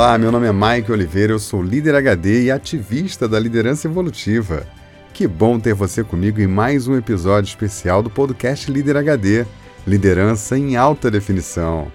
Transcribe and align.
Olá, 0.00 0.16
meu 0.16 0.32
nome 0.32 0.46
é 0.46 0.50
Mike 0.50 0.90
Oliveira, 0.90 1.34
eu 1.34 1.38
sou 1.38 1.62
líder 1.62 1.94
HD 1.94 2.44
e 2.44 2.50
ativista 2.50 3.28
da 3.28 3.38
liderança 3.38 3.86
evolutiva. 3.86 4.66
Que 5.12 5.28
bom 5.28 5.60
ter 5.60 5.74
você 5.74 6.02
comigo 6.02 6.40
em 6.40 6.46
mais 6.46 6.88
um 6.88 6.96
episódio 6.96 7.50
especial 7.50 8.02
do 8.02 8.08
podcast 8.08 8.72
Líder 8.72 8.96
HD 8.96 9.44
Liderança 9.86 10.56
em 10.56 10.74
Alta 10.74 11.10
Definição. 11.10 11.92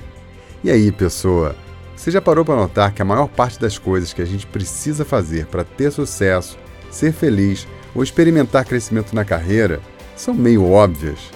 E 0.63 0.69
aí, 0.69 0.91
pessoa? 0.91 1.55
Você 1.95 2.11
já 2.11 2.21
parou 2.21 2.45
para 2.45 2.55
notar 2.55 2.93
que 2.93 3.01
a 3.01 3.05
maior 3.05 3.27
parte 3.27 3.59
das 3.59 3.79
coisas 3.79 4.13
que 4.13 4.21
a 4.21 4.25
gente 4.25 4.45
precisa 4.45 5.03
fazer 5.03 5.47
para 5.47 5.63
ter 5.63 5.91
sucesso, 5.91 6.59
ser 6.91 7.11
feliz 7.11 7.67
ou 7.95 8.03
experimentar 8.03 8.65
crescimento 8.65 9.15
na 9.15 9.25
carreira 9.25 9.81
são 10.15 10.35
meio 10.35 10.63
óbvias? 10.63 11.31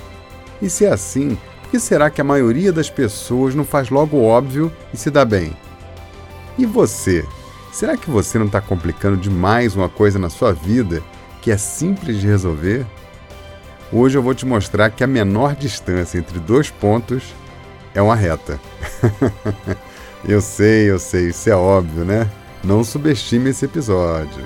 E 0.61 0.69
se 0.69 0.85
é 0.85 0.91
assim, 0.91 1.35
por 1.63 1.71
que 1.71 1.79
será 1.79 2.11
que 2.11 2.21
a 2.21 2.23
maioria 2.23 2.71
das 2.71 2.91
pessoas 2.91 3.55
não 3.55 3.65
faz 3.65 3.89
logo 3.89 4.21
óbvio 4.21 4.71
e 4.93 4.97
se 4.97 5.09
dá 5.09 5.25
bem? 5.25 5.57
E 6.57 6.65
você? 6.65 7.25
Será 7.71 7.95
que 7.95 8.09
você 8.09 8.37
não 8.39 8.47
está 8.47 8.59
complicando 8.59 9.17
demais 9.17 9.75
uma 9.75 9.87
coisa 9.87 10.17
na 10.17 10.29
sua 10.29 10.51
vida 10.51 11.01
que 11.41 11.51
é 11.51 11.57
simples 11.57 12.19
de 12.19 12.27
resolver? 12.27 12.85
Hoje 13.91 14.17
eu 14.17 14.23
vou 14.23 14.33
te 14.33 14.45
mostrar 14.45 14.89
que 14.89 15.03
a 15.03 15.07
menor 15.07 15.55
distância 15.55 16.17
entre 16.17 16.39
dois 16.39 16.69
pontos 16.69 17.23
é 17.93 18.01
uma 18.01 18.15
reta. 18.15 18.59
eu 20.27 20.41
sei, 20.41 20.89
eu 20.89 20.99
sei, 20.99 21.29
isso 21.29 21.49
é 21.49 21.55
óbvio, 21.55 22.03
né? 22.03 22.29
Não 22.63 22.83
subestime 22.83 23.51
esse 23.51 23.65
episódio. 23.65 24.43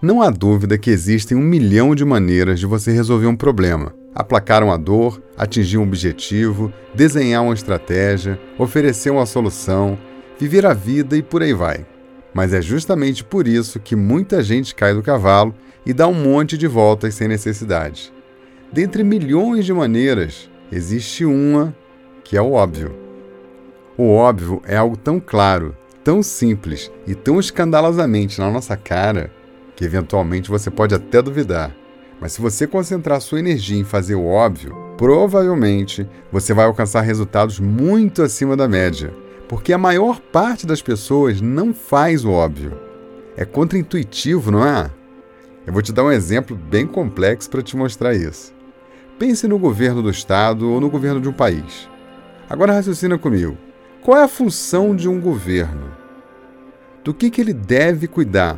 Não 0.00 0.22
há 0.22 0.30
dúvida 0.30 0.78
que 0.78 0.90
existem 0.90 1.36
um 1.36 1.42
milhão 1.42 1.94
de 1.94 2.04
maneiras 2.04 2.60
de 2.60 2.66
você 2.66 2.92
resolver 2.92 3.26
um 3.26 3.36
problema 3.36 3.92
aplacar 4.16 4.64
uma 4.64 4.78
dor, 4.78 5.22
atingir 5.36 5.76
um 5.76 5.82
objetivo, 5.82 6.72
desenhar 6.94 7.42
uma 7.42 7.52
estratégia, 7.52 8.40
oferecer 8.58 9.10
uma 9.10 9.26
solução, 9.26 9.98
viver 10.38 10.64
a 10.64 10.72
vida 10.72 11.18
e 11.18 11.22
por 11.22 11.42
aí 11.42 11.52
vai. 11.52 11.84
Mas 12.32 12.54
é 12.54 12.62
justamente 12.62 13.22
por 13.22 13.46
isso 13.46 13.78
que 13.78 13.94
muita 13.94 14.42
gente 14.42 14.74
cai 14.74 14.94
do 14.94 15.02
cavalo 15.02 15.54
e 15.84 15.92
dá 15.92 16.08
um 16.08 16.14
monte 16.14 16.56
de 16.56 16.66
voltas 16.66 17.14
sem 17.14 17.28
necessidade. 17.28 18.10
Dentre 18.72 19.04
milhões 19.04 19.66
de 19.66 19.72
maneiras, 19.72 20.50
existe 20.72 21.24
uma 21.26 21.76
que 22.24 22.38
é 22.38 22.40
o 22.40 22.52
óbvio. 22.52 22.96
O 23.98 24.10
óbvio 24.14 24.62
é 24.64 24.76
algo 24.76 24.96
tão 24.96 25.20
claro, 25.20 25.76
tão 26.02 26.22
simples 26.22 26.90
e 27.06 27.14
tão 27.14 27.38
escandalosamente 27.38 28.40
na 28.40 28.50
nossa 28.50 28.76
cara 28.76 29.30
que 29.76 29.84
eventualmente 29.84 30.48
você 30.48 30.70
pode 30.70 30.94
até 30.94 31.20
duvidar. 31.20 31.74
Mas 32.20 32.32
se 32.32 32.40
você 32.40 32.66
concentrar 32.66 33.20
sua 33.20 33.38
energia 33.38 33.78
em 33.78 33.84
fazer 33.84 34.14
o 34.14 34.26
óbvio, 34.26 34.74
provavelmente 34.96 36.08
você 36.32 36.54
vai 36.54 36.64
alcançar 36.64 37.02
resultados 37.02 37.60
muito 37.60 38.22
acima 38.22 38.56
da 38.56 38.66
média, 38.66 39.12
porque 39.48 39.72
a 39.72 39.78
maior 39.78 40.20
parte 40.20 40.66
das 40.66 40.80
pessoas 40.80 41.40
não 41.40 41.74
faz 41.74 42.24
o 42.24 42.30
óbvio. 42.30 42.72
É 43.36 43.44
contraintuitivo, 43.44 44.50
não 44.50 44.66
é? 44.66 44.90
Eu 45.66 45.72
vou 45.72 45.82
te 45.82 45.92
dar 45.92 46.04
um 46.04 46.12
exemplo 46.12 46.56
bem 46.56 46.86
complexo 46.86 47.50
para 47.50 47.62
te 47.62 47.76
mostrar 47.76 48.14
isso. 48.14 48.54
Pense 49.18 49.46
no 49.46 49.58
governo 49.58 50.02
do 50.02 50.10
estado 50.10 50.70
ou 50.70 50.80
no 50.80 50.88
governo 50.88 51.20
de 51.20 51.28
um 51.28 51.32
país. 51.32 51.88
Agora 52.48 52.72
raciocina 52.72 53.18
comigo. 53.18 53.56
Qual 54.02 54.16
é 54.16 54.22
a 54.22 54.28
função 54.28 54.94
de 54.94 55.08
um 55.08 55.20
governo? 55.20 55.90
Do 57.02 57.12
que, 57.12 57.30
que 57.30 57.40
ele 57.40 57.52
deve 57.52 58.06
cuidar? 58.06 58.56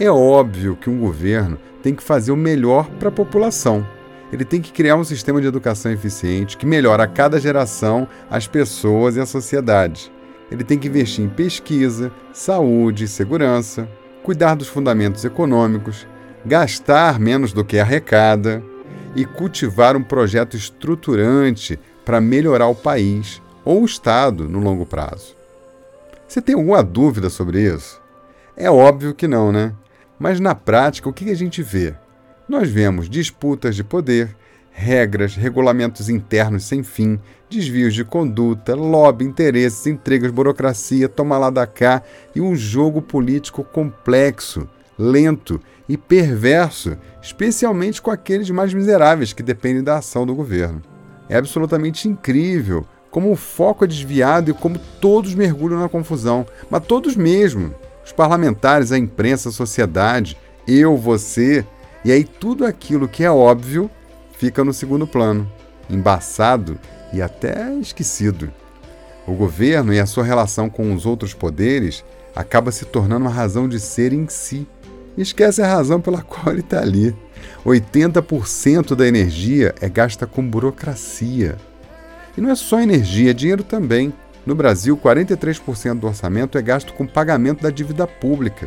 É 0.00 0.10
óbvio 0.10 0.76
que 0.76 0.90
um 0.90 0.98
governo 0.98 1.58
tem 1.82 1.94
que 1.94 2.02
fazer 2.02 2.32
o 2.32 2.36
melhor 2.36 2.88
para 2.98 3.08
a 3.08 3.12
população. 3.12 3.86
Ele 4.32 4.44
tem 4.44 4.60
que 4.60 4.72
criar 4.72 4.96
um 4.96 5.04
sistema 5.04 5.40
de 5.40 5.46
educação 5.46 5.90
eficiente 5.90 6.56
que 6.56 6.66
melhora 6.66 7.04
a 7.04 7.08
cada 7.08 7.40
geração 7.40 8.06
as 8.30 8.46
pessoas 8.46 9.16
e 9.16 9.20
a 9.20 9.26
sociedade. 9.26 10.12
Ele 10.50 10.64
tem 10.64 10.78
que 10.78 10.88
investir 10.88 11.24
em 11.24 11.28
pesquisa, 11.28 12.12
saúde, 12.32 13.08
segurança, 13.08 13.88
cuidar 14.22 14.54
dos 14.54 14.68
fundamentos 14.68 15.24
econômicos, 15.24 16.06
gastar 16.44 17.18
menos 17.18 17.52
do 17.52 17.64
que 17.64 17.78
arrecada 17.78 18.62
e 19.14 19.24
cultivar 19.24 19.96
um 19.96 20.02
projeto 20.02 20.56
estruturante 20.56 21.78
para 22.04 22.20
melhorar 22.20 22.68
o 22.68 22.74
país 22.74 23.42
ou 23.64 23.82
o 23.82 23.86
Estado 23.86 24.48
no 24.48 24.60
longo 24.60 24.86
prazo. 24.86 25.36
Você 26.26 26.42
tem 26.42 26.54
alguma 26.54 26.82
dúvida 26.82 27.30
sobre 27.30 27.62
isso? 27.62 28.00
É 28.56 28.70
óbvio 28.70 29.14
que 29.14 29.26
não, 29.26 29.50
né? 29.50 29.72
Mas 30.18 30.40
na 30.40 30.54
prática, 30.54 31.08
o 31.08 31.12
que 31.12 31.30
a 31.30 31.34
gente 31.34 31.62
vê? 31.62 31.94
Nós 32.48 32.68
vemos 32.68 33.08
disputas 33.08 33.76
de 33.76 33.84
poder, 33.84 34.34
regras, 34.70 35.36
regulamentos 35.36 36.08
internos 36.08 36.64
sem 36.64 36.82
fim, 36.82 37.20
desvios 37.50 37.94
de 37.94 38.04
conduta, 38.04 38.74
lobby, 38.74 39.24
interesses, 39.24 39.86
intrigas, 39.86 40.30
burocracia, 40.30 41.08
toma 41.08 41.38
lá 41.38 41.50
da 41.50 41.66
cá 41.66 42.02
e 42.34 42.40
um 42.40 42.56
jogo 42.56 43.02
político 43.02 43.62
complexo, 43.62 44.68
lento 44.98 45.60
e 45.88 45.96
perverso, 45.96 46.96
especialmente 47.22 48.02
com 48.02 48.10
aqueles 48.10 48.50
mais 48.50 48.72
miseráveis 48.74 49.32
que 49.32 49.42
dependem 49.42 49.82
da 49.82 49.98
ação 49.98 50.26
do 50.26 50.34
governo. 50.34 50.82
É 51.28 51.36
absolutamente 51.36 52.08
incrível 52.08 52.86
como 53.10 53.32
o 53.32 53.36
foco 53.36 53.84
é 53.84 53.88
desviado 53.88 54.50
e 54.50 54.54
como 54.54 54.78
todos 55.00 55.34
mergulham 55.34 55.80
na 55.80 55.88
confusão, 55.88 56.46
mas 56.70 56.84
todos 56.86 57.16
mesmo 57.16 57.74
os 58.08 58.12
parlamentares, 58.12 58.90
a 58.90 58.96
imprensa, 58.96 59.50
a 59.50 59.52
sociedade, 59.52 60.36
eu, 60.66 60.96
você, 60.96 61.64
e 62.02 62.10
aí 62.10 62.24
tudo 62.24 62.64
aquilo 62.64 63.06
que 63.06 63.22
é 63.22 63.30
óbvio 63.30 63.90
fica 64.32 64.64
no 64.64 64.72
segundo 64.72 65.06
plano, 65.06 65.50
embaçado 65.90 66.78
e 67.12 67.20
até 67.20 67.70
esquecido. 67.74 68.50
O 69.26 69.34
governo 69.34 69.92
e 69.92 70.00
a 70.00 70.06
sua 70.06 70.24
relação 70.24 70.70
com 70.70 70.94
os 70.94 71.04
outros 71.04 71.34
poderes 71.34 72.02
acaba 72.34 72.72
se 72.72 72.86
tornando 72.86 73.26
uma 73.26 73.30
razão 73.30 73.68
de 73.68 73.78
ser 73.78 74.14
em 74.14 74.26
si. 74.26 74.66
esquece 75.18 75.60
a 75.60 75.66
razão 75.66 76.00
pela 76.00 76.22
qual 76.24 76.50
ele 76.50 76.60
está 76.60 76.80
ali. 76.80 77.14
80% 77.62 78.94
da 78.94 79.06
energia 79.06 79.74
é 79.82 79.88
gasta 79.88 80.26
com 80.26 80.48
burocracia. 80.48 81.56
E 82.34 82.40
não 82.40 82.50
é 82.50 82.54
só 82.54 82.80
energia, 82.80 83.32
é 83.32 83.34
dinheiro 83.34 83.62
também. 83.62 84.14
No 84.48 84.54
Brasil, 84.54 84.96
43% 84.96 85.98
do 86.00 86.06
orçamento 86.06 86.56
é 86.56 86.62
gasto 86.62 86.94
com 86.94 87.06
pagamento 87.06 87.62
da 87.62 87.68
dívida 87.68 88.06
pública. 88.06 88.66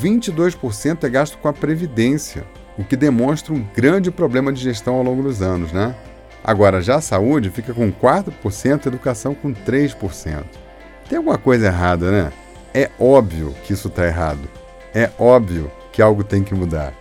22% 0.00 1.04
é 1.04 1.10
gasto 1.10 1.36
com 1.36 1.46
a 1.46 1.52
previdência, 1.52 2.42
o 2.78 2.82
que 2.82 2.96
demonstra 2.96 3.52
um 3.52 3.62
grande 3.76 4.10
problema 4.10 4.50
de 4.50 4.62
gestão 4.62 4.94
ao 4.94 5.02
longo 5.02 5.22
dos 5.22 5.42
anos, 5.42 5.72
né? 5.72 5.94
Agora, 6.42 6.80
já 6.80 6.94
a 6.94 7.00
saúde 7.02 7.50
fica 7.50 7.74
com 7.74 7.92
4%, 7.92 8.86
a 8.86 8.88
educação 8.88 9.34
com 9.34 9.52
3%. 9.52 10.42
Tem 11.06 11.18
alguma 11.18 11.36
coisa 11.36 11.66
errada, 11.66 12.10
né? 12.10 12.32
É 12.72 12.88
óbvio 12.98 13.54
que 13.64 13.74
isso 13.74 13.88
está 13.88 14.06
errado. 14.06 14.48
É 14.94 15.10
óbvio 15.18 15.70
que 15.92 16.00
algo 16.00 16.24
tem 16.24 16.42
que 16.42 16.54
mudar. 16.54 16.94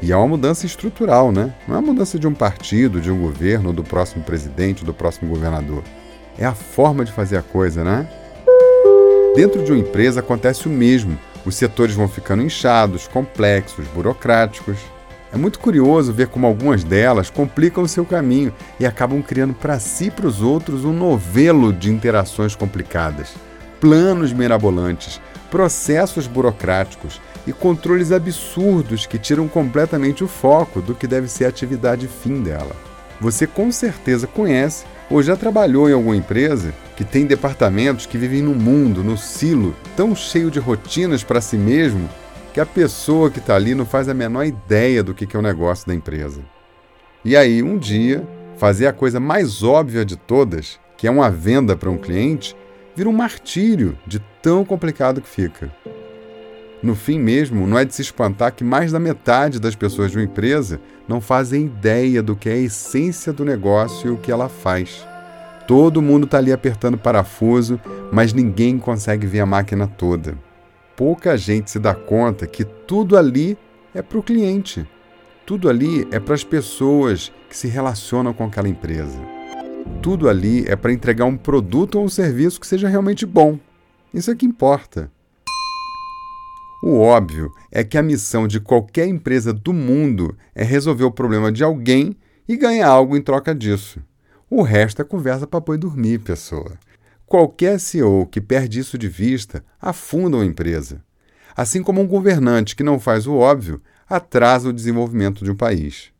E 0.00 0.12
é 0.12 0.16
uma 0.16 0.28
mudança 0.28 0.66
estrutural, 0.66 1.32
né? 1.32 1.52
Não 1.66 1.74
é 1.74 1.78
uma 1.80 1.92
mudança 1.92 2.16
de 2.16 2.28
um 2.28 2.32
partido, 2.32 3.00
de 3.00 3.10
um 3.10 3.20
governo, 3.20 3.72
do 3.72 3.82
próximo 3.82 4.22
presidente, 4.22 4.84
do 4.84 4.94
próximo 4.94 5.28
governador 5.28 5.82
é 6.40 6.46
a 6.46 6.54
forma 6.54 7.04
de 7.04 7.12
fazer 7.12 7.36
a 7.36 7.42
coisa, 7.42 7.84
né? 7.84 8.08
Dentro 9.36 9.62
de 9.62 9.70
uma 9.70 9.78
empresa 9.78 10.20
acontece 10.20 10.66
o 10.66 10.70
mesmo. 10.70 11.16
Os 11.44 11.54
setores 11.54 11.94
vão 11.94 12.08
ficando 12.08 12.42
inchados, 12.42 13.06
complexos, 13.06 13.86
burocráticos. 13.88 14.78
É 15.32 15.36
muito 15.36 15.60
curioso 15.60 16.12
ver 16.12 16.28
como 16.28 16.46
algumas 16.46 16.82
delas 16.82 17.30
complicam 17.30 17.84
o 17.84 17.88
seu 17.88 18.04
caminho 18.04 18.52
e 18.80 18.86
acabam 18.86 19.22
criando 19.22 19.54
para 19.54 19.78
si 19.78 20.06
e 20.06 20.10
para 20.10 20.26
os 20.26 20.42
outros 20.42 20.84
um 20.84 20.92
novelo 20.92 21.72
de 21.72 21.90
interações 21.90 22.56
complicadas, 22.56 23.34
planos 23.78 24.32
mirabolantes, 24.32 25.20
processos 25.50 26.26
burocráticos 26.26 27.20
e 27.46 27.52
controles 27.52 28.10
absurdos 28.10 29.06
que 29.06 29.18
tiram 29.18 29.46
completamente 29.46 30.24
o 30.24 30.28
foco 30.28 30.80
do 30.80 30.94
que 30.94 31.06
deve 31.06 31.28
ser 31.28 31.44
a 31.44 31.48
atividade 31.48 32.08
fim 32.08 32.42
dela. 32.42 32.74
Você 33.20 33.46
com 33.46 33.70
certeza 33.70 34.26
conhece 34.26 34.84
ou 35.10 35.22
já 35.22 35.36
trabalhou 35.36 35.90
em 35.90 35.92
alguma 35.92 36.16
empresa 36.16 36.72
que 36.96 37.04
tem 37.04 37.26
departamentos 37.26 38.06
que 38.06 38.16
vivem 38.16 38.40
no 38.40 38.54
mundo, 38.54 39.02
no 39.02 39.16
silo, 39.16 39.74
tão 39.96 40.14
cheio 40.14 40.50
de 40.50 40.60
rotinas 40.60 41.24
para 41.24 41.40
si 41.40 41.56
mesmo, 41.56 42.08
que 42.54 42.60
a 42.60 42.66
pessoa 42.66 43.30
que 43.30 43.40
está 43.40 43.56
ali 43.56 43.74
não 43.74 43.84
faz 43.84 44.08
a 44.08 44.14
menor 44.14 44.44
ideia 44.44 45.02
do 45.02 45.12
que 45.12 45.36
é 45.36 45.38
o 45.38 45.42
negócio 45.42 45.86
da 45.86 45.94
empresa. 45.94 46.40
E 47.24 47.36
aí, 47.36 47.62
um 47.62 47.76
dia, 47.76 48.26
fazer 48.56 48.86
a 48.86 48.92
coisa 48.92 49.18
mais 49.18 49.62
óbvia 49.62 50.04
de 50.04 50.16
todas, 50.16 50.78
que 50.96 51.06
é 51.06 51.10
uma 51.10 51.30
venda 51.30 51.76
para 51.76 51.90
um 51.90 51.98
cliente, 51.98 52.56
vira 52.94 53.08
um 53.08 53.12
martírio 53.12 53.98
de 54.06 54.20
tão 54.40 54.64
complicado 54.64 55.20
que 55.20 55.28
fica. 55.28 55.70
No 56.82 56.94
fim 56.94 57.18
mesmo, 57.18 57.66
não 57.66 57.78
é 57.78 57.84
de 57.84 57.94
se 57.94 58.00
espantar 58.00 58.52
que 58.54 58.64
mais 58.64 58.90
da 58.90 58.98
metade 58.98 59.60
das 59.60 59.74
pessoas 59.74 60.10
de 60.10 60.16
uma 60.16 60.24
empresa 60.24 60.80
não 61.06 61.20
fazem 61.20 61.66
ideia 61.66 62.22
do 62.22 62.34
que 62.34 62.48
é 62.48 62.52
a 62.52 62.58
essência 62.58 63.32
do 63.32 63.44
negócio 63.44 64.08
e 64.08 64.10
o 64.10 64.16
que 64.16 64.32
ela 64.32 64.48
faz. 64.48 65.06
Todo 65.66 66.00
mundo 66.00 66.24
está 66.24 66.38
ali 66.38 66.52
apertando 66.52 66.96
parafuso, 66.96 67.78
mas 68.10 68.32
ninguém 68.32 68.78
consegue 68.78 69.26
ver 69.26 69.40
a 69.40 69.46
máquina 69.46 69.86
toda. 69.86 70.34
Pouca 70.96 71.36
gente 71.36 71.70
se 71.70 71.78
dá 71.78 71.94
conta 71.94 72.46
que 72.46 72.64
tudo 72.64 73.16
ali 73.16 73.58
é 73.94 74.00
para 74.00 74.18
o 74.18 74.22
cliente. 74.22 74.88
Tudo 75.44 75.68
ali 75.68 76.08
é 76.10 76.18
para 76.18 76.34
as 76.34 76.44
pessoas 76.44 77.30
que 77.48 77.56
se 77.56 77.68
relacionam 77.68 78.32
com 78.32 78.44
aquela 78.44 78.68
empresa. 78.68 79.18
Tudo 80.00 80.28
ali 80.28 80.64
é 80.66 80.76
para 80.76 80.92
entregar 80.92 81.24
um 81.26 81.36
produto 81.36 81.98
ou 81.98 82.04
um 82.04 82.08
serviço 82.08 82.60
que 82.60 82.66
seja 82.66 82.88
realmente 82.88 83.26
bom. 83.26 83.58
Isso 84.12 84.30
é 84.30 84.34
que 84.34 84.46
importa. 84.46 85.10
O 86.82 86.98
óbvio 86.98 87.52
é 87.70 87.84
que 87.84 87.98
a 87.98 88.02
missão 88.02 88.48
de 88.48 88.58
qualquer 88.58 89.06
empresa 89.06 89.52
do 89.52 89.72
mundo 89.72 90.34
é 90.54 90.64
resolver 90.64 91.04
o 91.04 91.12
problema 91.12 91.52
de 91.52 91.62
alguém 91.62 92.16
e 92.48 92.56
ganhar 92.56 92.88
algo 92.88 93.16
em 93.16 93.22
troca 93.22 93.54
disso. 93.54 94.00
O 94.48 94.62
resto 94.62 95.02
é 95.02 95.04
conversa 95.04 95.46
para 95.46 95.60
boi 95.60 95.76
dormir, 95.76 96.20
pessoa. 96.20 96.72
Qualquer 97.26 97.78
CEO 97.78 98.26
que 98.26 98.40
perde 98.40 98.80
isso 98.80 98.96
de 98.96 99.08
vista 99.08 99.62
afunda 99.80 100.38
uma 100.38 100.44
empresa. 100.44 101.02
Assim 101.54 101.82
como 101.82 102.00
um 102.00 102.06
governante 102.06 102.74
que 102.74 102.82
não 102.82 102.98
faz 102.98 103.26
o 103.26 103.34
óbvio 103.34 103.80
atrasa 104.08 104.70
o 104.70 104.72
desenvolvimento 104.72 105.44
de 105.44 105.50
um 105.50 105.54
país. 105.54 106.10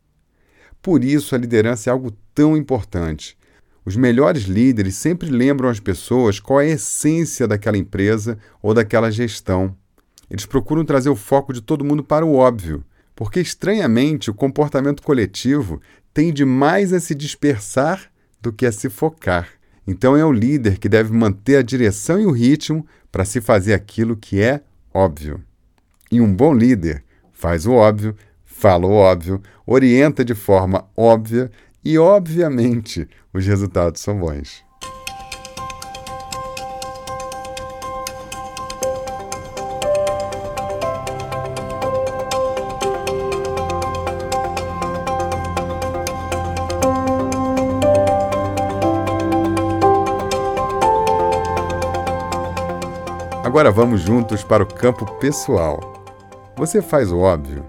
Por 0.83 1.03
isso, 1.03 1.35
a 1.35 1.39
liderança 1.39 1.89
é 1.89 1.93
algo 1.93 2.13
tão 2.35 2.57
importante. 2.57 3.37
Os 3.85 3.97
melhores 3.97 4.45
líderes 4.45 4.95
sempre 4.95 5.31
lembram 5.31 5.69
as 5.69 5.81
pessoas 5.81 6.39
qual 6.39 6.61
é 6.61 6.67
a 6.67 6.75
essência 6.75 7.49
daquela 7.49 7.79
empresa 7.79 8.39
ou 8.63 8.75
daquela 8.75 9.11
gestão. 9.11 9.75
Eles 10.31 10.47
procuram 10.47 10.85
trazer 10.85 11.11
o 11.11 11.17
foco 11.17 11.53
de 11.53 11.61
todo 11.61 11.85
mundo 11.85 12.05
para 12.05 12.25
o 12.25 12.35
óbvio, 12.35 12.85
porque 13.17 13.41
estranhamente 13.41 14.31
o 14.31 14.35
comportamento 14.35 15.03
coletivo 15.03 15.81
tende 16.15 16.45
mais 16.45 16.93
a 16.93 17.01
se 17.01 17.15
dispersar 17.15 18.11
do 18.41 18.53
que 18.53 18.65
a 18.65 18.73
se 18.73 18.89
focar. 18.89 19.49
Então 19.87 20.17
é 20.17 20.25
o 20.25 20.33
líder 20.33 20.79
que 20.79 20.89
deve 20.89 21.13
manter 21.13 21.57
a 21.57 21.63
direção 21.63 22.21
e 22.21 22.27
o 22.27 22.31
ritmo 22.31 22.87
para 23.11 23.25
se 23.25 23.41
fazer 23.41 23.75
aquilo 23.75 24.17
que 24.17 24.41
é 24.41 24.63
óbvio. 24.95 25.43
E 26.13 26.21
um 26.21 26.33
bom 26.33 26.55
líder 26.55 27.03
faz 27.33 27.67
o 27.67 27.73
óbvio, 27.73 28.15
fala 28.45 28.87
o 28.87 28.93
óbvio, 28.93 29.43
orienta 29.67 30.25
de 30.25 30.35
forma 30.35 30.85
óbvia 30.97 31.51
e, 31.85 31.99
obviamente, 31.99 33.09
os 33.33 33.47
resultados 33.47 34.01
são 34.01 34.19
bons. 34.19 34.70
Agora 53.61 53.73
vamos 53.73 54.01
juntos 54.01 54.43
para 54.43 54.63
o 54.63 54.67
campo 54.67 55.05
pessoal. 55.19 56.03
Você 56.57 56.81
faz 56.81 57.13
o 57.13 57.19
óbvio? 57.19 57.63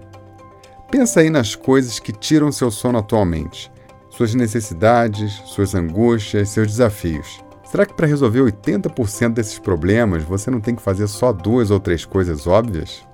Pensa 0.90 1.20
aí 1.20 1.28
nas 1.28 1.54
coisas 1.54 1.98
que 1.98 2.12
tiram 2.12 2.50
seu 2.50 2.70
sono 2.70 2.96
atualmente, 2.96 3.70
suas 4.08 4.34
necessidades, 4.34 5.34
suas 5.44 5.74
angústias, 5.74 6.48
seus 6.48 6.68
desafios. 6.68 7.44
Será 7.62 7.84
que 7.84 7.92
para 7.92 8.06
resolver 8.06 8.40
80% 8.40 9.34
desses 9.34 9.58
problemas 9.58 10.22
você 10.22 10.50
não 10.50 10.62
tem 10.62 10.74
que 10.74 10.80
fazer 10.80 11.06
só 11.08 11.30
duas 11.30 11.70
ou 11.70 11.78
três 11.78 12.06
coisas 12.06 12.46
óbvias? 12.46 13.06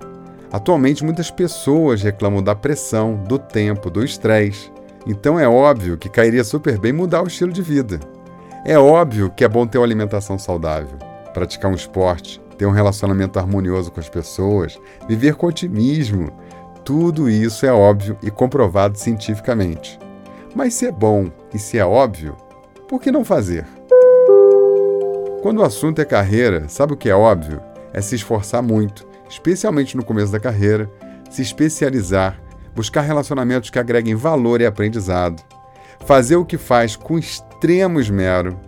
Atualmente, 0.49 1.03
muitas 1.03 1.29
pessoas 1.29 2.01
reclamam 2.01 2.41
da 2.41 2.55
pressão, 2.55 3.21
do 3.27 3.37
tempo, 3.37 3.89
do 3.89 4.05
estresse. 4.05 4.71
Então 5.05 5.37
é 5.37 5.49
óbvio 5.49 5.97
que 5.97 6.07
cairia 6.07 6.45
super 6.45 6.79
bem 6.79 6.93
mudar 6.93 7.23
o 7.23 7.27
estilo 7.27 7.51
de 7.51 7.61
vida. 7.61 7.99
É 8.65 8.79
óbvio 8.79 9.29
que 9.29 9.43
é 9.43 9.49
bom 9.49 9.67
ter 9.67 9.79
uma 9.79 9.85
alimentação 9.85 10.39
saudável, 10.39 10.97
praticar 11.33 11.69
um 11.69 11.75
esporte, 11.75 12.39
ter 12.59 12.65
um 12.65 12.71
relacionamento 12.71 13.39
harmonioso 13.39 13.89
com 13.89 14.01
as 14.01 14.09
pessoas, 14.09 14.77
viver 15.07 15.35
com 15.35 15.47
otimismo. 15.47 16.29
Tudo 16.83 17.29
isso 17.29 17.65
é 17.65 17.71
óbvio 17.71 18.17
e 18.21 18.29
comprovado 18.29 18.99
cientificamente. 18.99 19.97
Mas 20.53 20.73
se 20.73 20.85
é 20.85 20.91
bom 20.91 21.29
e 21.53 21.57
se 21.57 21.77
é 21.77 21.85
óbvio, 21.85 22.35
por 22.85 22.99
que 22.99 23.13
não 23.13 23.23
fazer? 23.23 23.65
Quando 25.41 25.59
o 25.59 25.63
assunto 25.63 25.99
é 25.99 26.05
carreira, 26.05 26.67
sabe 26.67 26.93
o 26.93 26.97
que 26.97 27.09
é 27.09 27.15
óbvio? 27.15 27.61
É 27.93 28.01
se 28.01 28.15
esforçar 28.15 28.61
muito, 28.61 29.07
especialmente 29.29 29.95
no 29.95 30.03
começo 30.03 30.33
da 30.33 30.39
carreira, 30.39 30.91
se 31.29 31.41
especializar, 31.41 32.41
buscar 32.75 33.01
relacionamentos 33.01 33.69
que 33.69 33.79
agreguem 33.79 34.15
valor 34.15 34.59
e 34.59 34.65
aprendizado, 34.65 35.41
fazer 36.05 36.35
o 36.35 36.43
que 36.43 36.57
faz 36.57 36.97
com 36.97 37.17
extremo 37.17 38.01
esmero, 38.01 38.59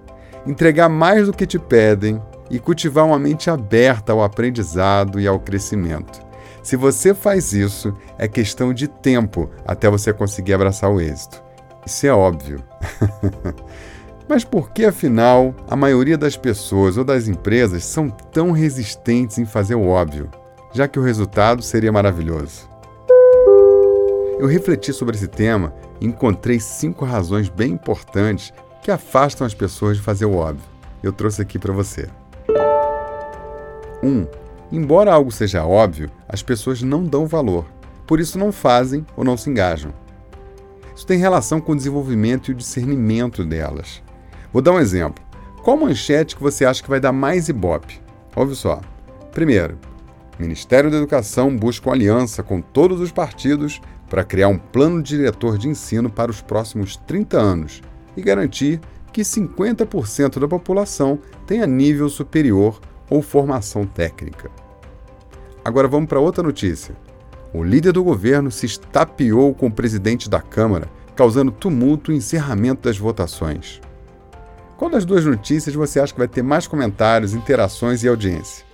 entregar 0.48 0.88
mais 0.88 1.26
do 1.28 1.34
que 1.34 1.46
te 1.46 1.60
pedem, 1.60 2.22
e 2.52 2.60
cultivar 2.60 3.06
uma 3.06 3.18
mente 3.18 3.50
aberta 3.50 4.12
ao 4.12 4.22
aprendizado 4.22 5.20
e 5.20 5.26
ao 5.26 5.40
crescimento. 5.40 6.22
Se 6.62 6.76
você 6.76 7.14
faz 7.14 7.54
isso, 7.54 7.96
é 8.18 8.28
questão 8.28 8.74
de 8.74 8.88
tempo 8.88 9.50
até 9.66 9.90
você 9.90 10.14
conseguir 10.14 10.54
abraçar 10.54 10.92
o 10.92 11.02
êxito. 11.02 11.42
Isso 11.86 12.06
é 12.06 12.14
óbvio. 12.14 12.64
Mas 14.30 14.44
por 14.44 14.70
que, 14.72 14.86
afinal, 14.86 15.56
a 15.68 15.76
maioria 15.76 16.18
das 16.18 16.38
pessoas 16.38 16.98
ou 16.98 17.04
das 17.04 17.28
empresas 17.28 17.84
são 17.84 18.10
tão 18.10 18.52
resistentes 18.52 19.38
em 19.40 19.46
fazer 19.46 19.76
o 19.76 19.88
óbvio, 19.88 20.30
já 20.72 20.88
que 20.88 21.00
o 21.00 21.04
resultado 21.04 21.64
seria 21.64 21.92
maravilhoso? 21.92 22.70
Eu 24.40 24.48
refleti 24.48 24.94
sobre 24.94 25.16
esse 25.16 25.28
tema 25.28 25.74
e 26.00 26.06
encontrei 26.06 26.60
cinco 26.60 27.06
razões 27.06 27.50
bem 27.50 27.74
importantes 27.74 28.54
que 28.82 28.92
afastam 28.92 29.46
as 29.46 29.54
pessoas 29.54 29.98
de 29.98 30.04
fazer 30.04 30.26
o 30.26 30.36
óbvio. 30.36 30.66
Eu 31.04 31.12
trouxe 31.12 31.42
aqui 31.42 31.60
para 31.60 31.74
você. 31.74 32.08
1. 34.04 34.08
Um, 34.08 34.28
embora 34.72 35.14
algo 35.14 35.32
seja 35.32 35.66
óbvio, 35.66 36.10
as 36.28 36.42
pessoas 36.42 36.82
não 36.82 37.04
dão 37.04 37.26
valor, 37.26 37.66
por 38.08 38.20
isso 38.20 38.38
não 38.38 38.52
fazem 38.52 39.06
ou 39.16 39.24
não 39.24 39.38
se 39.38 39.50
engajam. 39.50 39.94
Isso 40.96 41.06
tem 41.06 41.18
relação 41.18 41.60
com 41.60 41.72
o 41.72 41.76
desenvolvimento 41.76 42.50
e 42.50 42.54
o 42.54 42.58
discernimento 42.58 43.44
delas. 43.44 44.04
Vou 44.52 44.62
dar 44.62 44.74
um 44.74 44.80
exemplo. 44.80 45.24
Qual 45.64 45.78
manchete 45.78 46.36
que 46.36 46.42
você 46.42 46.66
acha 46.66 46.84
que 46.84 46.90
vai 46.90 47.00
dar 47.00 47.12
mais 47.12 47.48
ibope? 47.48 48.02
Ouve 48.36 48.56
só. 48.56 48.82
Primeiro, 49.32 49.78
Ministério 50.40 50.90
da 50.90 50.98
Educação 50.98 51.56
busca 51.56 51.92
aliança 51.92 52.42
com 52.42 52.62
todos 52.62 53.00
os 53.00 53.12
partidos 53.12 53.80
para 54.10 54.24
criar 54.24 54.48
um 54.48 54.58
plano 54.58 55.02
diretor 55.02 55.58
de 55.58 55.70
ensino 55.70 56.10
para 56.10 56.32
os 56.32 56.42
próximos 56.42 56.98
30 56.98 57.38
anos 57.38 57.82
e 58.18 58.22
garantir 58.22 58.82
que 59.14 59.22
50% 59.22 60.40
da 60.40 60.48
população 60.48 61.20
tenha 61.46 61.68
nível 61.68 62.10
superior 62.10 62.82
ou 63.12 63.22
formação 63.22 63.86
técnica. 63.86 64.50
Agora 65.64 65.88
vamos 65.88 66.08
para 66.08 66.20
outra 66.20 66.42
notícia. 66.42 66.96
O 67.54 67.62
líder 67.62 67.92
do 67.92 68.04
governo 68.04 68.50
se 68.50 68.66
estapeou 68.66 69.54
com 69.54 69.68
o 69.68 69.72
presidente 69.72 70.30
da 70.30 70.42
Câmara, 70.42 70.90
causando 71.14 71.52
tumulto 71.52 72.12
e 72.12 72.16
encerramento 72.16 72.84
das 72.84 72.98
votações. 72.98 73.82
Qual 74.78 74.90
das 74.90 75.04
duas 75.04 75.26
notícias 75.26 75.76
você 75.76 76.00
acha 76.00 76.14
que 76.14 76.20
vai 76.20 76.28
ter 76.28 76.42
mais 76.42 76.66
comentários, 76.66 77.34
interações 77.34 78.02
e 78.02 78.08
audiência? 78.08 78.66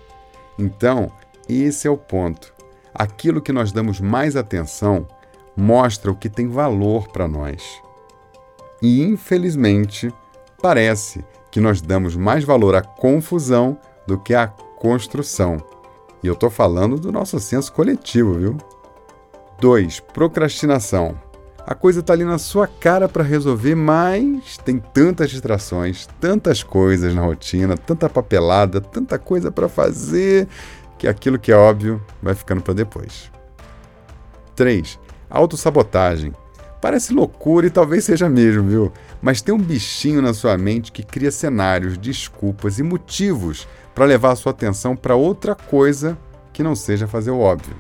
Então, 0.58 1.12
esse 1.50 1.88
é 1.88 1.92
o 1.92 1.98
ponto. 1.98 2.54
Aquilo 2.94 3.42
que 3.42 3.52
nós 3.52 3.72
damos 3.72 4.00
mais 4.00 4.36
atenção 4.36 5.08
mostra 5.56 6.12
o 6.12 6.16
que 6.16 6.30
tem 6.30 6.48
valor 6.48 7.08
para 7.08 7.28
nós. 7.28 7.64
E, 8.82 9.02
infelizmente, 9.02 10.14
parece 10.62 11.26
que 11.50 11.60
nós 11.60 11.82
damos 11.82 12.16
mais 12.16 12.44
valor 12.44 12.76
à 12.76 12.82
confusão 12.82 13.78
do 14.08 14.18
que 14.18 14.34
a 14.34 14.48
construção. 14.48 15.58
E 16.24 16.28
eu 16.28 16.34
estou 16.34 16.50
falando 16.50 16.98
do 16.98 17.12
nosso 17.12 17.40
senso 17.40 17.72
coletivo, 17.72 18.34
viu? 18.34 18.58
2. 19.60 20.00
Procrastinação. 20.00 21.16
A 21.66 21.76
coisa 21.76 22.00
está 22.00 22.14
ali 22.14 22.24
na 22.24 22.38
sua 22.38 22.66
cara 22.66 23.10
para 23.10 23.24
resolver, 23.24 23.76
mas 23.76 24.58
tem 24.58 24.80
tantas 24.80 25.30
distrações, 25.30 26.08
tantas 26.20 26.64
coisas 26.64 27.14
na 27.14 27.22
rotina, 27.22 27.76
tanta 27.76 28.08
papelada, 28.08 28.80
tanta 28.80 29.20
coisa 29.20 29.52
para 29.52 29.68
fazer, 29.68 30.48
que 30.98 31.08
aquilo 31.08 31.38
que 31.38 31.52
é 31.52 31.58
óbvio 31.58 32.02
vai 32.22 32.34
ficando 32.34 32.62
para 32.62 32.74
depois. 32.74 33.30
3. 34.56 34.98
Autossabotagem. 35.30 36.34
Parece 36.82 37.12
loucura 37.12 37.68
e 37.68 37.72
talvez 37.72 38.06
seja 38.06 38.30
mesmo, 38.30 38.64
viu? 38.64 38.94
Mas 39.22 39.42
tem 39.42 39.54
um 39.54 39.60
bichinho 39.60 40.22
na 40.22 40.34
sua 40.34 40.58
mente 40.58 40.92
que 40.92 41.04
cria 41.04 41.32
cenários, 41.32 41.98
desculpas 41.98 42.80
e 42.80 42.84
motivos 42.84 43.68
para 43.98 44.06
levar 44.06 44.34
a 44.34 44.36
sua 44.36 44.52
atenção 44.52 44.96
para 44.96 45.16
outra 45.16 45.56
coisa 45.56 46.16
que 46.54 46.62
não 46.62 46.76
seja 46.76 47.08
fazer 47.08 47.32
o 47.32 47.40
óbvio. 47.40 47.76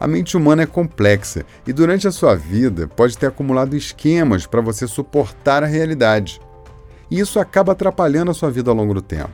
A 0.00 0.08
mente 0.08 0.36
humana 0.36 0.64
é 0.64 0.66
complexa 0.66 1.46
e 1.64 1.72
durante 1.72 2.08
a 2.08 2.10
sua 2.10 2.34
vida 2.34 2.88
pode 2.88 3.16
ter 3.16 3.26
acumulado 3.26 3.76
esquemas 3.76 4.46
para 4.48 4.60
você 4.60 4.88
suportar 4.88 5.62
a 5.62 5.66
realidade. 5.66 6.40
E 7.08 7.20
isso 7.20 7.38
acaba 7.38 7.70
atrapalhando 7.70 8.32
a 8.32 8.34
sua 8.34 8.50
vida 8.50 8.68
ao 8.68 8.76
longo 8.76 8.94
do 8.94 9.00
tempo. 9.00 9.30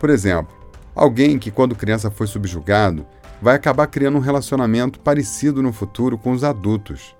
Por 0.00 0.10
exemplo, 0.10 0.52
alguém 0.96 1.38
que 1.38 1.52
quando 1.52 1.76
criança 1.76 2.10
foi 2.10 2.26
subjugado 2.26 3.06
vai 3.40 3.54
acabar 3.54 3.86
criando 3.86 4.16
um 4.16 4.20
relacionamento 4.20 4.98
parecido 4.98 5.62
no 5.62 5.72
futuro 5.72 6.18
com 6.18 6.32
os 6.32 6.42
adultos. 6.42 7.14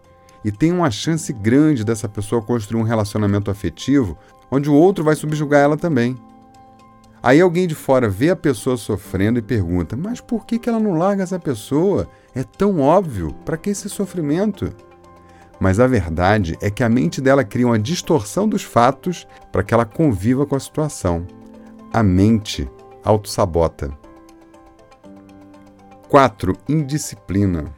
E 0.45 0.51
tem 0.51 0.73
uma 0.73 0.91
chance 0.91 1.33
grande 1.33 1.85
dessa 1.85 2.09
pessoa 2.09 2.43
construir 2.43 2.81
um 2.81 2.85
relacionamento 2.85 3.53
afetivo 3.53 4.19
onde 4.51 4.69
o 4.69 4.75
outro 4.75 5.05
vai 5.05 5.15
subjugar 5.15 5.61
ela 5.61 5.77
também. 5.77 6.19
Aí 7.23 7.41
alguém 7.41 7.69
de 7.69 7.75
fora 7.75 8.09
vê 8.09 8.31
a 8.31 8.37
pessoa 8.37 8.77
sofrendo 8.77 9.39
e 9.39 9.43
pergunta: 9.43 9.97
mas 9.97 10.21
por 10.21 10.45
que, 10.45 10.59
que 10.59 10.69
ela 10.69 10.81
não 10.81 10.95
larga 10.95 11.23
essa 11.23 11.39
pessoa? 11.39 12.09
É 12.35 12.43
tão 12.43 12.81
óbvio, 12.81 13.33
para 13.45 13.57
que 13.57 13.71
esse 13.71 13.89
sofrimento? 13.89 14.75
Mas 15.61 15.79
a 15.79 15.87
verdade 15.87 16.59
é 16.61 16.71
que 16.71 16.83
a 16.83 16.89
mente 16.89 17.21
dela 17.21 17.45
cria 17.45 17.67
uma 17.67 17.79
distorção 17.79 18.49
dos 18.49 18.65
fatos 18.65 19.29
para 19.53 19.63
que 19.63 19.73
ela 19.73 19.85
conviva 19.85 20.45
com 20.45 20.57
a 20.57 20.61
situação. 20.61 21.25
A 21.93 22.03
mente 22.03 22.69
autossabota. 23.05 23.97
4. 26.09 26.57
Indisciplina. 26.69 27.73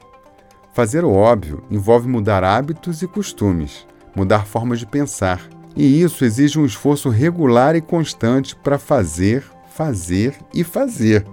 Fazer 0.72 1.04
o 1.04 1.12
óbvio 1.12 1.62
envolve 1.70 2.08
mudar 2.08 2.42
hábitos 2.42 3.02
e 3.02 3.06
costumes, 3.06 3.86
mudar 4.16 4.46
formas 4.46 4.78
de 4.78 4.86
pensar. 4.86 5.53
E 5.76 6.02
isso 6.02 6.24
exige 6.24 6.58
um 6.58 6.64
esforço 6.64 7.08
regular 7.08 7.74
e 7.74 7.80
constante 7.80 8.54
para 8.54 8.78
fazer, 8.78 9.44
fazer 9.68 10.36
e 10.52 10.62
fazer, 10.62 11.26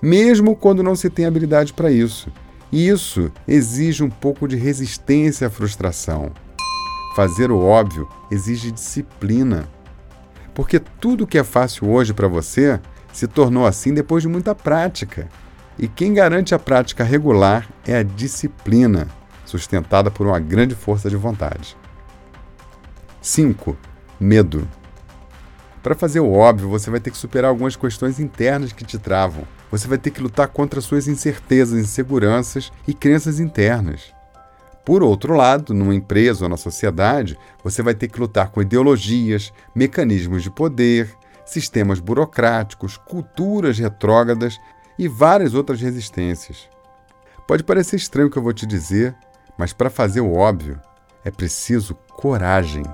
mesmo 0.00 0.56
quando 0.56 0.82
não 0.82 0.96
se 0.96 1.10
tem 1.10 1.26
habilidade 1.26 1.72
para 1.72 1.90
isso. 1.90 2.32
E 2.72 2.88
isso 2.88 3.30
exige 3.46 4.02
um 4.02 4.10
pouco 4.10 4.48
de 4.48 4.56
resistência 4.56 5.46
à 5.46 5.50
frustração. 5.50 6.32
Fazer 7.14 7.50
o 7.50 7.60
óbvio 7.60 8.08
exige 8.30 8.72
disciplina. 8.72 9.68
Porque 10.54 10.80
tudo 10.80 11.26
que 11.26 11.38
é 11.38 11.44
fácil 11.44 11.88
hoje 11.88 12.12
para 12.12 12.26
você 12.26 12.80
se 13.12 13.28
tornou 13.28 13.66
assim 13.66 13.94
depois 13.94 14.22
de 14.22 14.28
muita 14.28 14.54
prática. 14.54 15.28
E 15.78 15.86
quem 15.86 16.14
garante 16.14 16.54
a 16.54 16.58
prática 16.58 17.04
regular 17.04 17.68
é 17.86 17.96
a 17.96 18.02
disciplina, 18.02 19.08
sustentada 19.44 20.10
por 20.10 20.26
uma 20.26 20.40
grande 20.40 20.74
força 20.74 21.08
de 21.08 21.16
vontade. 21.16 21.76
5. 23.24 23.74
Medo. 24.20 24.68
Para 25.82 25.94
fazer 25.94 26.20
o 26.20 26.30
óbvio, 26.30 26.68
você 26.68 26.90
vai 26.90 27.00
ter 27.00 27.10
que 27.10 27.16
superar 27.16 27.48
algumas 27.48 27.74
questões 27.74 28.20
internas 28.20 28.70
que 28.70 28.84
te 28.84 28.98
travam. 28.98 29.44
Você 29.70 29.88
vai 29.88 29.96
ter 29.96 30.10
que 30.10 30.20
lutar 30.20 30.46
contra 30.48 30.82
suas 30.82 31.08
incertezas, 31.08 31.80
inseguranças 31.80 32.70
e 32.86 32.92
crenças 32.92 33.40
internas. 33.40 34.12
Por 34.84 35.02
outro 35.02 35.34
lado, 35.34 35.72
numa 35.72 35.94
empresa 35.94 36.44
ou 36.44 36.50
na 36.50 36.58
sociedade, 36.58 37.38
você 37.62 37.82
vai 37.82 37.94
ter 37.94 38.08
que 38.08 38.20
lutar 38.20 38.50
com 38.50 38.60
ideologias, 38.60 39.54
mecanismos 39.74 40.42
de 40.42 40.50
poder, 40.50 41.10
sistemas 41.46 42.00
burocráticos, 42.00 42.98
culturas 42.98 43.78
retrógradas 43.78 44.58
e 44.98 45.08
várias 45.08 45.54
outras 45.54 45.80
resistências. 45.80 46.68
Pode 47.48 47.64
parecer 47.64 47.96
estranho 47.96 48.28
o 48.28 48.30
que 48.30 48.36
eu 48.36 48.42
vou 48.42 48.52
te 48.52 48.66
dizer, 48.66 49.16
mas 49.56 49.72
para 49.72 49.88
fazer 49.88 50.20
o 50.20 50.34
óbvio 50.34 50.78
é 51.24 51.30
preciso 51.30 51.94
coragem. 52.18 52.84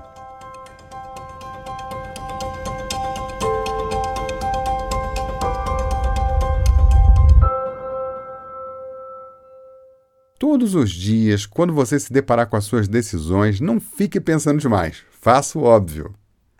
Todos 10.41 10.73
os 10.73 10.89
dias, 10.89 11.45
quando 11.45 11.71
você 11.71 11.99
se 11.99 12.11
deparar 12.11 12.47
com 12.47 12.55
as 12.55 12.65
suas 12.65 12.87
decisões, 12.87 13.61
não 13.61 13.79
fique 13.79 14.19
pensando 14.19 14.59
demais. 14.59 15.03
Faça 15.11 15.59
o 15.59 15.61
óbvio. 15.61 16.15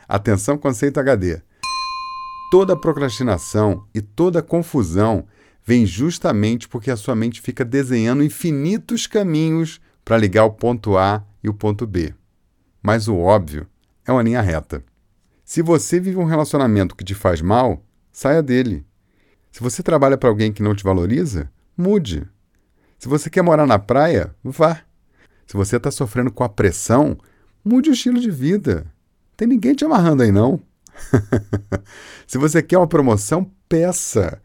Atenção, 0.08 0.56
conceito 0.56 1.00
HD. 1.00 1.42
Toda 2.52 2.80
procrastinação 2.80 3.84
e 3.92 4.00
toda 4.00 4.44
confusão 4.44 5.26
vem 5.66 5.84
justamente 5.84 6.70
porque 6.70 6.92
a 6.92 6.96
sua 6.96 7.16
mente 7.16 7.42
fica 7.42 7.66
desenhando 7.66 8.24
infinitos 8.24 9.08
caminhos 9.08 9.82
para 10.06 10.16
ligar 10.16 10.46
o 10.46 10.52
ponto 10.52 10.96
A 10.96 11.26
e 11.44 11.50
o 11.50 11.54
ponto 11.54 11.88
B. 11.88 12.14
Mas 12.84 13.08
o 13.08 13.18
óbvio 13.18 13.66
é 14.06 14.12
uma 14.12 14.22
linha 14.22 14.42
reta. 14.42 14.86
Se 15.44 15.64
você 15.64 16.00
vive 16.00 16.18
um 16.18 16.26
relacionamento 16.26 16.96
que 16.96 17.04
te 17.04 17.16
faz 17.16 17.42
mal, 17.42 17.84
saia 18.12 18.44
dele. 18.44 18.86
Se 19.52 19.60
você 19.60 19.82
trabalha 19.82 20.20
para 20.20 20.30
alguém 20.30 20.54
que 20.54 20.62
não 20.62 20.76
te 20.76 20.84
valoriza, 20.84 21.50
mude. 21.76 22.30
Se 23.02 23.08
você 23.08 23.32
quer 23.32 23.42
morar 23.42 23.66
na 23.66 23.80
praia, 23.80 24.32
vá. 24.44 24.80
Se 25.48 25.58
você 25.58 25.78
está 25.78 25.90
sofrendo 25.90 26.32
com 26.32 26.44
a 26.44 26.50
pressão, 26.50 27.18
mude 27.66 27.90
o 27.90 27.94
estilo 27.94 28.20
de 28.20 28.30
vida. 28.30 28.86
Tem 29.36 29.48
ninguém 29.48 29.74
te 29.74 29.84
amarrando 29.84 30.22
aí, 30.22 30.32
não. 30.32 30.62
Se 32.28 32.38
você 32.38 32.62
quer 32.62 32.78
uma 32.78 32.86
promoção, 32.86 33.52
peça. 33.68 34.40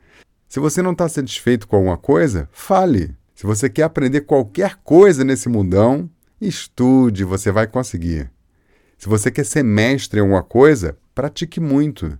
Se 0.48 0.58
você 0.58 0.80
não 0.80 0.92
está 0.92 1.06
satisfeito 1.06 1.68
com 1.68 1.76
alguma 1.76 1.98
coisa, 1.98 2.48
fale. 2.50 3.14
Se 3.34 3.44
você 3.44 3.68
quer 3.68 3.82
aprender 3.82 4.22
qualquer 4.22 4.76
coisa 4.76 5.22
nesse 5.22 5.50
mundão, 5.50 6.08
estude, 6.40 7.25
você 7.25 7.52
vai 7.52 7.66
conseguir. 7.66 8.30
Se 8.96 9.06
você 9.06 9.30
quer 9.30 9.44
ser 9.44 9.64
mestre 9.64 10.18
em 10.18 10.22
alguma 10.22 10.42
coisa, 10.42 10.96
pratique 11.14 11.60
muito. 11.60 12.18